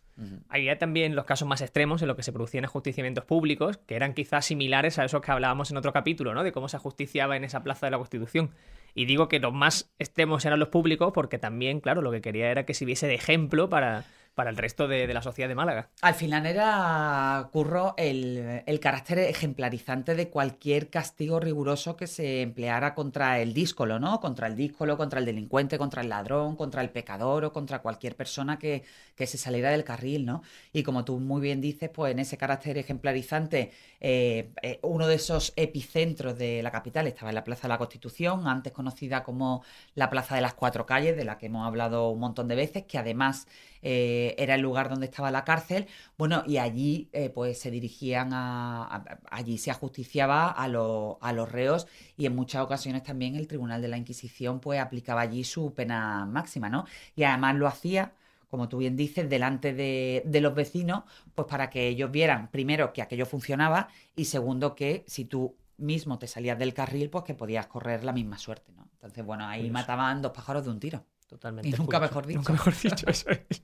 Había 0.48 0.78
también 0.78 1.14
los 1.14 1.24
casos 1.24 1.48
más 1.48 1.60
extremos 1.62 2.02
en 2.02 2.08
los 2.08 2.16
que 2.16 2.22
se 2.22 2.32
producían 2.32 2.64
ajusticiamientos 2.64 3.24
públicos, 3.24 3.78
que 3.86 3.96
eran 3.96 4.12
quizás 4.12 4.44
similares 4.44 4.98
a 4.98 5.04
esos 5.04 5.20
que 5.20 5.30
hablábamos 5.30 5.70
en 5.70 5.76
otro 5.76 5.92
capítulo, 5.92 6.34
¿no? 6.34 6.44
De 6.44 6.52
cómo 6.52 6.68
se 6.68 6.76
ajusticiaba 6.76 7.36
en 7.36 7.44
esa 7.44 7.62
plaza 7.62 7.86
de 7.86 7.92
la 7.92 7.98
Constitución. 7.98 8.50
Y 8.94 9.06
digo 9.06 9.28
que 9.28 9.38
los 9.38 9.52
más 9.52 9.90
extremos 9.98 10.44
eran 10.44 10.58
los 10.58 10.68
públicos 10.68 11.12
porque 11.14 11.38
también, 11.38 11.80
claro, 11.80 12.02
lo 12.02 12.10
que 12.10 12.20
quería 12.20 12.50
era 12.50 12.66
que 12.66 12.74
sirviese 12.74 13.06
de 13.06 13.14
ejemplo 13.14 13.68
para, 13.68 14.04
para 14.40 14.48
el 14.48 14.56
resto 14.56 14.88
de, 14.88 15.06
la 15.12 15.20
sociedad 15.20 15.50
de 15.50 15.54
Málaga. 15.54 15.90
Al 16.00 16.14
final 16.14 16.46
era, 16.46 17.50
Curro, 17.52 17.92
el, 17.98 18.80
carácter 18.80 19.18
ejemplarizante 19.18 20.14
de 20.14 20.30
cualquier 20.30 20.88
castigo 20.88 21.40
riguroso 21.40 21.94
que 21.94 22.06
se 22.06 22.40
empleara 22.40 22.94
contra 22.94 23.38
el 23.40 23.52
díscolo, 23.52 23.98
¿no? 23.98 24.18
Contra 24.18 24.46
el 24.46 24.56
díscolo, 24.56 24.96
contra 24.96 25.18
el 25.18 25.26
delincuente, 25.26 25.76
contra 25.76 26.00
el 26.00 26.08
ladrón, 26.08 26.56
contra 26.56 26.80
el 26.80 26.88
pecador 26.88 27.44
o 27.44 27.52
contra 27.52 27.82
cualquier 27.82 28.16
persona 28.16 28.58
que, 28.58 28.82
se 29.14 29.36
saliera 29.36 29.68
del 29.72 29.84
carril, 29.84 30.24
¿no? 30.24 30.42
Y 30.72 30.84
como 30.84 31.04
tú 31.04 31.20
muy 31.20 31.42
bien 31.42 31.60
dices, 31.60 31.90
pues 31.90 32.12
en 32.12 32.20
ese 32.20 32.38
carácter 32.38 32.78
ejemplarizante, 32.78 33.72
eh, 34.00 34.54
eh, 34.62 34.78
uno 34.80 35.06
de 35.06 35.16
esos 35.16 35.52
epicentros 35.56 36.38
de 36.38 36.62
la 36.62 36.70
capital 36.70 37.06
estaba 37.06 37.28
en 37.28 37.34
la 37.34 37.44
Plaza 37.44 37.64
de 37.64 37.68
la 37.68 37.76
Constitución, 37.76 38.48
antes 38.48 38.72
conocida 38.72 39.22
como 39.22 39.62
la 39.94 40.08
Plaza 40.08 40.34
de 40.34 40.40
las 40.40 40.54
Cuatro 40.54 40.86
Calles, 40.86 41.14
de 41.14 41.24
la 41.24 41.36
que 41.36 41.44
hemos 41.44 41.66
hablado 41.66 42.08
un 42.08 42.20
montón 42.20 42.48
de 42.48 42.54
veces, 42.54 42.84
que 42.84 42.96
además 42.96 43.46
eh, 43.82 44.34
era 44.38 44.54
el 44.54 44.60
lugar 44.60 44.88
donde 44.88 45.06
estaba 45.06 45.30
la 45.30 45.44
cárcel, 45.44 45.86
bueno, 46.18 46.42
y 46.46 46.58
allí 46.58 47.08
eh, 47.12 47.30
pues 47.30 47.58
se 47.58 47.70
dirigían 47.70 48.30
a, 48.32 49.18
allí 49.30 49.58
se 49.58 49.70
ajusticiaba 49.70 50.50
a, 50.50 50.64
a 50.64 51.32
los 51.32 51.52
reos 51.52 51.86
y 52.16 52.26
en 52.26 52.34
muchas 52.34 52.62
ocasiones 52.62 53.02
también 53.02 53.36
el 53.36 53.46
Tribunal 53.46 53.82
de 53.82 53.88
la 53.88 53.96
Inquisición 53.96 54.60
pues 54.60 54.80
aplicaba 54.80 55.22
allí 55.22 55.44
su 55.44 55.74
pena 55.74 56.26
máxima, 56.26 56.68
¿no? 56.68 56.86
Y 57.16 57.24
además 57.24 57.56
lo 57.56 57.66
hacía 57.66 58.14
como 58.50 58.68
tú 58.68 58.78
bien 58.78 58.96
dices, 58.96 59.30
delante 59.30 59.72
de, 59.72 60.24
de, 60.26 60.40
los 60.40 60.56
vecinos, 60.56 61.04
pues 61.36 61.46
para 61.46 61.70
que 61.70 61.86
ellos 61.86 62.10
vieran, 62.10 62.50
primero, 62.50 62.92
que 62.92 63.00
aquello 63.00 63.24
funcionaba 63.24 63.88
y 64.16 64.24
segundo, 64.24 64.74
que 64.74 65.04
si 65.06 65.24
tú 65.24 65.54
mismo 65.80 66.18
te 66.18 66.26
salías 66.26 66.58
del 66.58 66.74
carril, 66.74 67.10
pues 67.10 67.24
que 67.24 67.34
podías 67.34 67.66
correr 67.66 68.04
la 68.04 68.12
misma 68.12 68.38
suerte, 68.38 68.72
¿no? 68.72 68.88
Entonces, 68.92 69.24
bueno, 69.24 69.46
ahí 69.46 69.70
mataban 69.70 70.20
dos 70.20 70.32
pájaros 70.32 70.64
de 70.64 70.70
un 70.70 70.80
tiro. 70.80 71.04
Totalmente. 71.26 71.68
Y 71.68 71.72
nunca 71.72 72.00
mejor 72.00 72.26
dicho. 72.26 72.38
Nunca 72.38 72.52
mejor 72.52 72.74
dicho, 72.76 73.08
eso 73.08 73.30
es. 73.30 73.62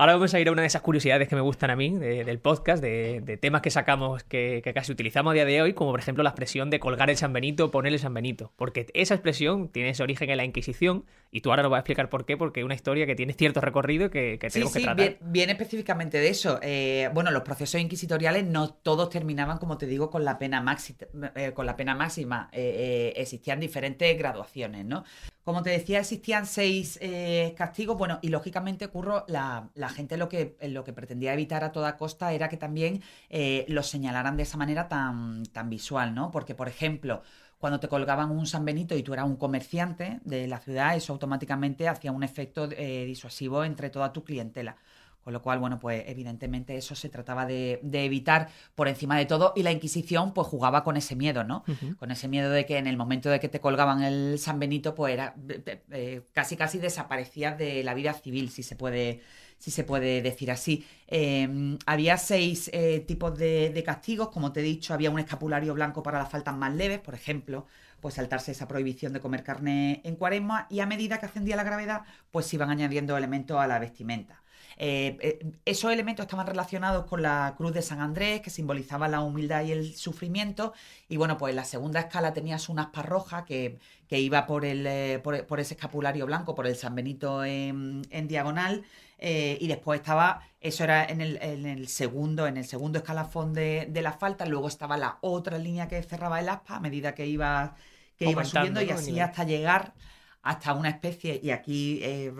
Ahora 0.00 0.14
vamos 0.14 0.32
a 0.32 0.40
ir 0.40 0.48
a 0.48 0.52
una 0.52 0.62
de 0.62 0.66
esas 0.66 0.80
curiosidades 0.80 1.28
que 1.28 1.34
me 1.34 1.42
gustan 1.42 1.68
a 1.68 1.76
mí 1.76 1.90
del 1.90 2.38
podcast, 2.38 2.82
de, 2.82 3.38
temas 3.38 3.60
que 3.60 3.70
sacamos 3.70 4.24
que, 4.24 4.62
casi 4.74 4.92
utilizamos 4.92 5.32
a 5.32 5.34
día 5.34 5.44
de 5.44 5.60
hoy, 5.60 5.74
como 5.74 5.90
por 5.90 6.00
ejemplo 6.00 6.24
la 6.24 6.30
expresión 6.30 6.70
de 6.70 6.80
colgar 6.80 7.10
el 7.10 7.18
San 7.18 7.34
Benito 7.34 7.66
o 7.66 7.70
poner 7.70 7.92
el 7.92 7.98
San 7.98 8.14
Benito. 8.14 8.50
Porque 8.56 8.86
esa 8.94 9.12
expresión 9.12 9.68
tiene 9.68 9.90
ese 9.90 10.02
origen 10.02 10.30
en 10.30 10.38
la 10.38 10.44
Inquisición 10.46 11.04
y 11.30 11.42
tú 11.42 11.50
ahora 11.50 11.64
nos 11.64 11.70
vas 11.70 11.76
a 11.76 11.80
explicar 11.80 12.08
por 12.08 12.24
qué, 12.24 12.38
porque 12.38 12.60
es 12.60 12.64
una 12.64 12.74
historia 12.74 13.04
que 13.04 13.14
tiene 13.14 13.34
cierto 13.34 13.60
recorrido 13.60 14.08
que, 14.08 14.38
que 14.40 14.48
tenemos 14.48 14.72
que 14.72 14.80
tratar. 14.80 14.96
Viene, 14.96 15.18
viene 15.20 15.52
específicamente 15.52 16.16
de 16.16 16.28
eso. 16.30 16.58
Eh, 16.62 17.10
bueno, 17.12 17.30
los 17.30 17.42
procesos 17.42 17.78
inquisitoriales 17.78 18.46
no 18.46 18.70
todos 18.70 19.10
terminaban, 19.10 19.58
como 19.58 19.76
te 19.76 19.84
digo, 19.84 20.08
con 20.08 20.24
la 20.24 20.38
pena, 20.38 20.64
eh, 21.34 21.52
con 21.52 21.66
la 21.66 21.76
pena 21.76 21.94
máxima. 21.94 22.48
Eh, 22.52 23.12
existían 23.16 23.60
diferentes 23.60 24.16
graduaciones, 24.16 24.86
¿no? 24.86 25.04
Como 25.50 25.64
te 25.64 25.70
decía, 25.70 25.98
existían 25.98 26.46
seis 26.46 26.96
eh, 27.02 27.56
castigos. 27.58 27.98
Bueno, 27.98 28.20
y 28.22 28.28
lógicamente, 28.28 28.86
Curro, 28.86 29.24
la, 29.26 29.68
gente 29.88 30.16
lo 30.16 30.28
que, 30.28 30.56
lo 30.62 30.84
que 30.84 30.92
pretendía 30.92 31.32
evitar 31.32 31.64
a 31.64 31.72
toda 31.72 31.96
costa 31.96 32.32
era 32.32 32.48
que 32.48 32.56
también 32.56 33.02
eh, 33.30 33.64
los 33.66 33.88
señalaran 33.88 34.36
de 34.36 34.44
esa 34.44 34.56
manera 34.56 34.86
tan, 34.86 35.44
tan 35.46 35.68
visual, 35.68 36.14
¿no? 36.14 36.30
Porque, 36.30 36.54
por 36.54 36.68
ejemplo, 36.68 37.22
cuando 37.58 37.80
te 37.80 37.88
colgaban 37.88 38.30
un 38.30 38.46
San 38.46 38.64
Benito 38.64 38.96
y 38.96 39.02
tú 39.02 39.12
eras 39.12 39.26
un 39.26 39.34
comerciante 39.34 40.20
de 40.22 40.46
la 40.46 40.60
ciudad, 40.60 40.94
eso 40.94 41.12
automáticamente 41.12 41.88
hacía 41.88 42.12
un 42.12 42.22
efecto 42.22 42.68
eh, 42.70 43.04
disuasivo 43.04 43.64
entre 43.64 43.90
toda 43.90 44.12
tu 44.12 44.22
clientela. 44.22 44.76
Con 45.22 45.34
lo 45.34 45.42
cual, 45.42 45.58
bueno, 45.58 45.78
pues 45.78 46.04
evidentemente 46.06 46.76
eso 46.76 46.94
se 46.94 47.08
trataba 47.08 47.44
de, 47.44 47.80
evitar 47.92 48.48
por 48.74 48.88
encima 48.88 49.18
de 49.18 49.26
todo 49.26 49.52
y 49.54 49.62
la 49.62 49.70
Inquisición 49.70 50.32
pues 50.32 50.48
jugaba 50.48 50.82
con 50.82 50.96
ese 50.96 51.14
miedo, 51.14 51.44
¿no? 51.44 51.64
Con 51.98 52.10
ese 52.10 52.26
miedo 52.26 52.50
de 52.50 52.64
que 52.64 52.78
en 52.78 52.86
el 52.86 52.96
momento 52.96 53.28
de 53.28 53.38
que 53.38 53.48
te 53.48 53.60
colgaban 53.60 54.02
el 54.02 54.38
San 54.38 54.58
Benito 54.58 54.94
pues 54.94 55.12
era 55.12 55.34
eh, 55.90 56.22
casi 56.32 56.56
casi 56.56 56.78
desaparecías 56.78 57.58
de 57.58 57.84
la 57.84 57.94
vida 57.94 58.14
civil, 58.14 58.50
si 58.50 58.62
se 58.62 58.76
puede 58.76 59.20
si 59.58 59.70
se 59.70 59.84
puede 59.84 60.22
decir 60.22 60.50
así. 60.50 60.86
Em, 61.06 61.76
había 61.84 62.16
seis 62.16 62.70
eh, 62.72 63.00
tipos 63.06 63.38
de, 63.38 63.68
de, 63.68 63.82
castigos, 63.84 64.30
como 64.30 64.52
te 64.52 64.60
he 64.60 64.62
dicho, 64.62 64.94
había 64.94 65.10
un 65.10 65.18
escapulario 65.18 65.74
blanco 65.74 66.02
para 66.02 66.18
las 66.18 66.30
faltas 66.30 66.56
más 66.56 66.74
leves, 66.74 66.98
por 67.00 67.14
ejemplo, 67.14 67.66
pues 68.00 68.14
saltarse 68.14 68.52
esa 68.52 68.66
prohibición 68.66 69.12
de 69.12 69.20
comer 69.20 69.44
carne 69.44 70.00
en 70.04 70.16
cuaresma 70.16 70.66
y 70.70 70.80
a 70.80 70.86
medida 70.86 71.18
que 71.18 71.26
ascendía 71.26 71.56
la 71.56 71.64
gravedad, 71.64 72.02
pues 72.30 72.52
iban 72.54 72.70
añadiendo 72.70 73.16
elementos 73.16 73.58
a 73.58 73.66
la 73.66 73.78
vestimenta. 73.78 74.39
Eh, 74.82 75.18
eh, 75.20 75.52
esos 75.66 75.92
elementos 75.92 76.24
estaban 76.24 76.46
relacionados 76.46 77.04
con 77.04 77.20
la 77.20 77.54
cruz 77.56 77.74
de 77.74 77.82
San 77.82 78.00
Andrés, 78.00 78.40
que 78.40 78.48
simbolizaba 78.48 79.08
la 79.08 79.20
humildad 79.20 79.62
y 79.64 79.72
el 79.72 79.94
sufrimiento. 79.94 80.72
Y 81.08 81.18
bueno, 81.18 81.36
pues 81.36 81.50
en 81.50 81.56
la 81.56 81.64
segunda 81.64 82.00
escala 82.00 82.32
tenías 82.32 82.68
una 82.68 82.84
aspa 82.84 83.02
roja 83.02 83.44
que, 83.44 83.78
iba 84.08 84.46
por, 84.46 84.64
el, 84.64 84.86
eh, 84.86 85.20
por, 85.22 85.60
ese 85.60 85.74
escapulario 85.74 86.24
blanco, 86.24 86.54
por 86.54 86.66
el 86.66 86.76
San 86.76 86.94
Benito 86.94 87.44
en, 87.44 88.02
diagonal. 88.26 88.84
y 89.20 89.66
después 89.68 90.00
estaba, 90.00 90.48
eso 90.60 90.84
era 90.84 91.04
en 91.04 91.20
el, 91.20 91.88
segundo, 91.88 92.46
en 92.46 92.56
el 92.56 92.64
segundo 92.64 93.00
escalafón 93.00 93.52
de, 93.52 94.00
la 94.02 94.12
falta. 94.12 94.46
Luego 94.46 94.68
estaba 94.68 94.96
la 94.96 95.18
otra 95.20 95.58
línea 95.58 95.88
que 95.88 96.02
cerraba 96.02 96.40
el 96.40 96.48
aspa 96.48 96.76
a 96.76 96.80
medida 96.80 97.14
que 97.14 97.26
iba, 97.26 97.76
que 98.16 98.30
iba 98.30 98.44
subiendo 98.44 98.80
y 98.80 98.90
así 98.90 99.20
hasta 99.20 99.44
llegar 99.44 99.92
hasta 100.42 100.74
una 100.74 100.88
especie, 100.88 101.40
y 101.42 101.50
aquí 101.50 102.00
eh, 102.02 102.32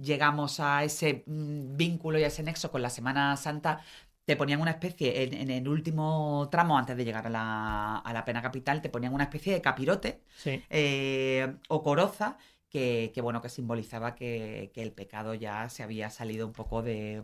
llegamos 0.00 0.60
a 0.60 0.84
ese 0.84 1.24
mm, 1.26 1.76
vínculo 1.76 2.18
y 2.18 2.24
a 2.24 2.28
ese 2.28 2.42
nexo 2.42 2.70
con 2.70 2.82
la 2.82 2.90
Semana 2.90 3.36
Santa, 3.36 3.80
te 4.24 4.36
ponían 4.36 4.60
una 4.60 4.70
especie, 4.72 5.24
en, 5.24 5.50
el 5.50 5.66
último 5.66 6.48
tramo, 6.52 6.78
antes 6.78 6.96
de 6.96 7.04
llegar 7.04 7.26
a 7.26 7.30
la, 7.30 8.22
pena 8.24 8.40
capital, 8.40 8.80
te 8.80 8.88
ponían 8.88 9.12
una 9.12 9.24
especie 9.24 9.52
de 9.52 9.60
capirote 9.60 10.22
eh, 10.44 11.56
o 11.68 11.82
coroza 11.82 12.38
que, 12.70 13.12
bueno, 13.20 13.42
que 13.42 13.48
simbolizaba 13.48 14.14
que, 14.14 14.70
el 14.76 14.92
pecado 14.92 15.34
ya 15.34 15.68
se 15.68 15.82
había 15.82 16.08
salido 16.10 16.46
un 16.46 16.52
poco 16.52 16.82
de, 16.82 17.22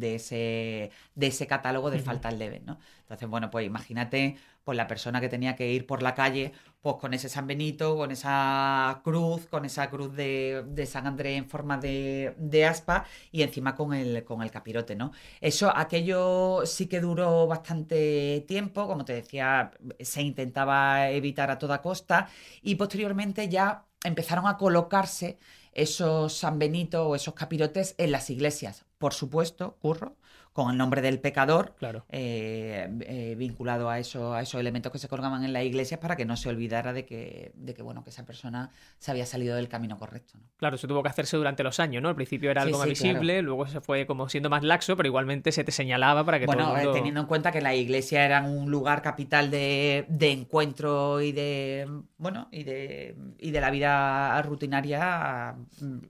ese, 0.00 0.90
de 1.14 1.26
ese 1.28 1.46
catálogo 1.46 1.90
de 1.90 2.00
faltas 2.00 2.34
leves, 2.34 2.62
¿no? 2.64 2.78
Entonces, 3.02 3.28
bueno, 3.28 3.50
pues 3.50 3.64
imagínate 3.64 4.36
pues 4.64 4.76
la 4.76 4.88
persona 4.88 5.20
que 5.20 5.28
tenía 5.28 5.56
que 5.56 5.72
ir 5.72 5.86
por 5.86 6.02
la 6.02 6.14
calle 6.14 6.52
pues 6.82 6.96
con 6.96 7.14
ese 7.14 7.28
San 7.28 7.46
Benito, 7.46 7.96
con 7.96 8.10
esa 8.10 9.00
cruz, 9.04 9.46
con 9.46 9.64
esa 9.64 9.90
cruz 9.90 10.14
de, 10.14 10.86
San 10.86 11.06
Andrés 11.06 11.38
en 11.38 11.48
forma 11.48 11.78
de, 11.78 12.66
aspa 12.68 13.04
y 13.32 13.42
encima 13.42 13.74
con 13.74 13.92
el, 13.94 14.24
con 14.24 14.42
el 14.42 14.50
capirote, 14.50 14.96
¿no? 14.96 15.12
Eso, 15.40 15.72
aquello 15.76 16.62
sí 16.64 16.86
que 16.86 17.00
duró 17.00 17.46
bastante 17.46 18.44
tiempo, 18.48 18.86
como 18.86 19.04
te 19.04 19.14
decía, 19.14 19.72
se 20.00 20.22
intentaba 20.22 21.10
evitar 21.10 21.50
a 21.50 21.58
toda 21.58 21.82
costa 21.82 22.28
y 22.62 22.76
posteriormente 22.76 23.48
ya 23.48 23.86
empezaron 24.04 24.46
a 24.46 24.56
colocarse 24.56 25.38
esos 25.72 26.34
San 26.34 26.58
Benito 26.58 27.08
o 27.08 27.14
esos 27.14 27.34
capirotes 27.34 27.94
en 27.98 28.12
las 28.12 28.30
iglesias. 28.30 28.84
Por 28.98 29.14
supuesto, 29.14 29.76
curro, 29.80 30.16
con 30.52 30.70
el 30.70 30.76
nombre 30.76 31.00
del 31.00 31.20
pecador, 31.20 31.74
claro. 31.78 32.04
Eh, 32.08 32.88
eh, 33.02 33.34
vinculado 33.38 33.88
a, 33.88 34.00
eso, 34.00 34.34
a 34.34 34.42
esos 34.42 34.60
elementos 34.60 34.90
que 34.90 34.98
se 34.98 35.08
colgaban 35.08 35.44
en 35.44 35.52
las 35.52 35.64
iglesias 35.64 36.00
para 36.00 36.16
que 36.16 36.24
no 36.24 36.36
se 36.36 36.48
olvidara 36.48 36.92
de 36.92 37.04
que, 37.06 37.52
de 37.54 37.72
que, 37.72 37.82
bueno, 37.82 38.02
que 38.02 38.10
esa 38.10 38.26
persona 38.26 38.70
se 38.98 39.12
había 39.12 39.26
salido 39.26 39.54
del 39.54 39.68
camino 39.68 39.96
correcto. 39.96 40.38
Claro, 40.56 40.74
eso 40.74 40.88
tuvo 40.88 41.02
que 41.04 41.08
hacerse 41.08 41.36
durante 41.36 41.62
los 41.62 41.78
años, 41.78 42.02
¿no? 42.02 42.08
Al 42.08 42.16
principio 42.16 42.50
era 42.50 42.62
algo 42.62 42.78
más 42.78 42.88
visible, 42.88 43.42
luego 43.42 43.66
se 43.68 43.80
fue 43.80 44.06
como 44.06 44.28
siendo 44.28 44.50
más 44.50 44.64
laxo, 44.64 44.96
pero 44.96 45.06
igualmente 45.06 45.52
se 45.52 45.62
te 45.62 45.70
señalaba 45.70 46.24
para 46.24 46.40
que 46.40 46.46
bueno, 46.46 46.64
todo 46.64 46.76
el 46.76 46.82
mundo... 46.82 46.92
teniendo 46.94 47.20
en 47.20 47.26
cuenta 47.26 47.52
que 47.52 47.60
la 47.60 47.74
iglesia 47.76 48.24
era 48.24 48.42
un 48.42 48.70
lugar 48.70 49.02
capital 49.02 49.52
de, 49.52 50.04
de 50.08 50.32
encuentro 50.32 51.20
y 51.20 51.30
de, 51.30 51.88
bueno, 52.18 52.48
y 52.50 52.64
de, 52.64 53.16
y 53.38 53.52
de 53.52 53.60
la 53.60 53.70
vida 53.70 54.42
rutinaria, 54.42 55.54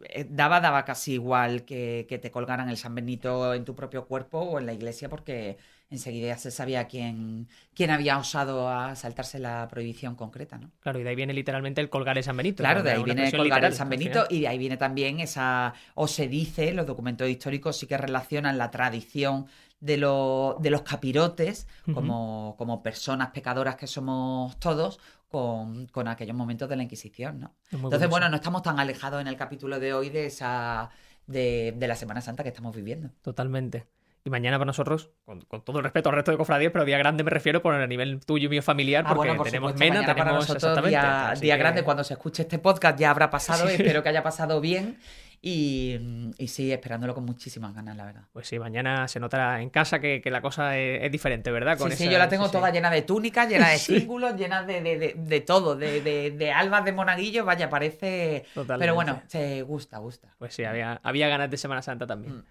eh, 0.09 0.26
daba, 0.29 0.61
daba 0.61 0.87
casi 0.87 1.12
igual 1.12 1.64
que, 1.64 2.07
que 2.09 2.18
te 2.18 2.31
colgaran 2.31 2.70
el 2.70 2.79
San 2.79 2.94
Benito 2.94 3.53
en 3.53 3.66
tu 3.66 3.74
propio 3.74 4.07
cuerpo 4.07 4.29
o 4.38 4.58
en 4.58 4.66
la 4.66 4.72
iglesia 4.72 5.08
porque 5.08 5.58
enseguida 5.90 6.28
ya 6.28 6.38
se 6.38 6.50
sabía 6.50 6.86
quién, 6.86 7.48
quién 7.74 7.90
había 7.90 8.16
osado 8.16 8.68
a 8.68 8.94
saltarse 8.94 9.40
la 9.40 9.66
prohibición 9.68 10.14
concreta, 10.14 10.56
¿no? 10.56 10.70
Claro, 10.80 11.00
y 11.00 11.02
de 11.02 11.10
ahí 11.10 11.16
viene 11.16 11.34
literalmente 11.34 11.80
el 11.80 11.90
colgar 11.90 12.16
el 12.16 12.24
San 12.24 12.36
Benito. 12.36 12.62
Claro, 12.62 12.82
de 12.82 12.92
ahí 12.92 13.02
viene 13.02 13.26
el 13.26 13.36
colgar 13.36 13.64
el 13.64 13.74
San 13.74 13.88
Benito 13.88 14.24
y 14.30 14.40
de 14.40 14.48
ahí 14.48 14.58
viene 14.58 14.76
también 14.76 15.18
esa, 15.18 15.74
o 15.94 16.06
se 16.06 16.28
dice, 16.28 16.72
los 16.72 16.86
documentos 16.86 17.28
históricos 17.28 17.76
sí 17.76 17.86
que 17.86 17.98
relacionan 17.98 18.56
la 18.56 18.70
tradición 18.70 19.46
de, 19.80 19.96
de 19.96 20.70
los 20.70 20.82
capirotes 20.82 21.66
como, 21.92 22.54
como 22.56 22.82
personas 22.82 23.30
pecadoras 23.30 23.74
que 23.74 23.88
somos 23.88 24.58
todos 24.60 25.00
con, 25.28 25.86
con, 25.86 26.06
aquellos 26.06 26.36
momentos 26.36 26.68
de 26.68 26.76
la 26.76 26.84
Inquisición, 26.84 27.40
¿no? 27.40 27.54
Entonces, 27.72 28.08
bueno, 28.08 28.28
no 28.28 28.36
estamos 28.36 28.62
tan 28.62 28.78
alejados 28.78 29.20
en 29.20 29.26
el 29.26 29.36
capítulo 29.36 29.80
de 29.80 29.92
hoy 29.92 30.10
de 30.10 30.26
esa... 30.26 30.90
De, 31.26 31.72
de 31.76 31.86
la 31.86 31.94
Semana 31.94 32.20
Santa 32.20 32.42
que 32.42 32.48
estamos 32.48 32.74
viviendo. 32.74 33.10
Totalmente. 33.22 33.86
Y 34.22 34.30
mañana 34.30 34.59
para 34.59 34.66
nosotros, 34.66 35.11
con, 35.24 35.40
todo 35.46 35.78
el 35.78 35.85
respeto 35.85 36.11
al 36.11 36.16
resto 36.16 36.30
de 36.30 36.37
cofradías, 36.37 36.72
pero 36.72 36.85
día 36.85 36.98
grande 36.98 37.24
me 37.24 37.30
refiero 37.30 37.62
por 37.62 37.74
el 37.74 37.88
nivel 37.88 38.20
tuyo 38.20 38.46
y 38.46 38.50
mío 38.50 38.62
familiar, 38.62 39.04
ah, 39.06 39.14
porque 39.14 39.35
tenemos 39.44 39.74
mena, 39.76 40.00
tenemos 40.00 40.16
para 40.16 40.33
nosotros 40.33 41.40
día, 41.40 41.56
grande. 41.56 41.83
Cuando 41.83 42.04
se 42.04 42.14
escuche 42.14 42.42
este 42.42 42.59
podcast 42.59 42.98
ya 42.98 43.11
habrá 43.11 43.30
pasado, 43.30 43.68
espero 43.68 44.02
que 44.02 44.11
haya 44.11 44.22
pasado 44.22 44.61
bien. 44.61 44.98
Y, 45.42 46.35
y, 46.37 46.48
sí, 46.48 46.70
esperándolo 46.70 47.14
con 47.14 47.24
muchísimas 47.24 47.74
ganas, 47.74 47.96
la 47.96 48.04
verdad. 48.04 48.24
Pues 48.30 48.46
sí, 48.46 48.59
mañana 48.59 49.09
se 49.09 49.20
notará 49.20 49.62
en 49.62 49.70
casa 49.70 49.98
que, 49.98 50.20
la 50.26 50.42
cosa 50.42 50.76
es, 50.76 51.11
diferente, 51.11 51.50
¿verdad? 51.50 51.78
Con 51.78 51.90
sí, 51.90 51.96
sí, 51.96 52.11
yo 52.11 52.18
la 52.18 52.28
tengo 52.28 52.50
toda 52.50 52.70
llena 52.70 52.90
de 52.90 53.00
túnicas, 53.00 53.48
llena 53.48 53.70
de 53.70 53.78
símbolos, 53.78 54.37
llena 54.37 54.64
de, 54.64 54.83
de, 54.83 55.14
de, 55.16 55.40
todo, 55.40 55.76
de, 55.76 56.52
albas 56.54 56.85
de 56.85 56.92
monaguillo, 56.92 57.46
vaya, 57.46 57.70
parece... 57.70 58.44
Pero 58.78 58.94
bueno, 58.94 59.22
se 59.28 59.62
gusta, 59.62 59.96
gusta. 59.96 60.28
Pues 60.37 60.52
sí, 60.52 60.64
había, 60.64 61.00
había 61.02 61.28
ganas 61.28 61.50
de 61.50 61.56
Semana 61.56 61.80
Santa 61.80 62.06
también. 62.06 62.37
Mm. 62.37 62.44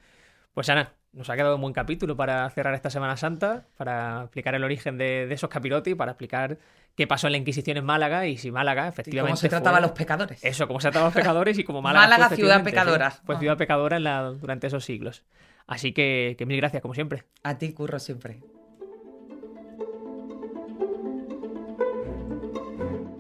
Pues 0.56 0.68
Ana, 0.70 0.92
nos 1.14 1.30
ha 1.30 1.36
quedado 1.36 1.56
un 1.56 1.62
buen 1.62 1.74
capítulo 1.74 2.16
para 2.16 2.50
cerrar 2.52 2.74
esta 2.74 2.90
Semana 2.90 3.18
Santa, 3.18 3.66
para 3.78 4.24
explicar 4.24 4.56
el 4.56 4.64
origen 4.64 4.98
de, 4.98 5.32
esos 5.32 5.50
capiroti, 5.50 5.96
para 5.96 6.12
explicar 6.12 6.58
qué 6.96 7.08
pasó 7.08 7.28
en 7.28 7.32
la 7.32 7.38
Inquisición 7.38 7.78
en 7.78 7.86
Málaga 7.86 8.28
y 8.28 8.38
si 8.38 8.52
Málaga 8.52 8.88
efectivamente. 8.88 9.32
cómo 9.32 9.38
se 9.38 9.50
trataba 9.50 9.78
a 9.78 9.82
los 9.82 9.92
pecadores. 9.92 10.44
Eso, 10.44 10.68
cómo 10.68 10.80
se 10.80 10.86
trataba 10.86 11.06
a 11.06 11.10
los 11.10 11.16
pecadores 11.16 11.58
y 11.58 11.64
cómo 11.64 11.82
Málaga. 11.84 12.08
Málaga, 12.08 12.36
ciudad 12.36 12.64
pecadora. 12.64 13.12
Fue 13.12 13.38
ciudad 13.38 13.58
pecadora 13.58 14.00
durante 14.32 14.68
esos 14.68 14.86
siglos. 14.86 15.24
Así 15.66 15.94
que, 15.94 16.36
que 16.38 16.46
mil 16.46 16.58
gracias, 16.58 16.82
como 16.82 16.94
siempre. 16.94 17.26
A 17.44 17.58
ti, 17.58 17.74
curro, 17.74 18.00
siempre. 18.00 18.40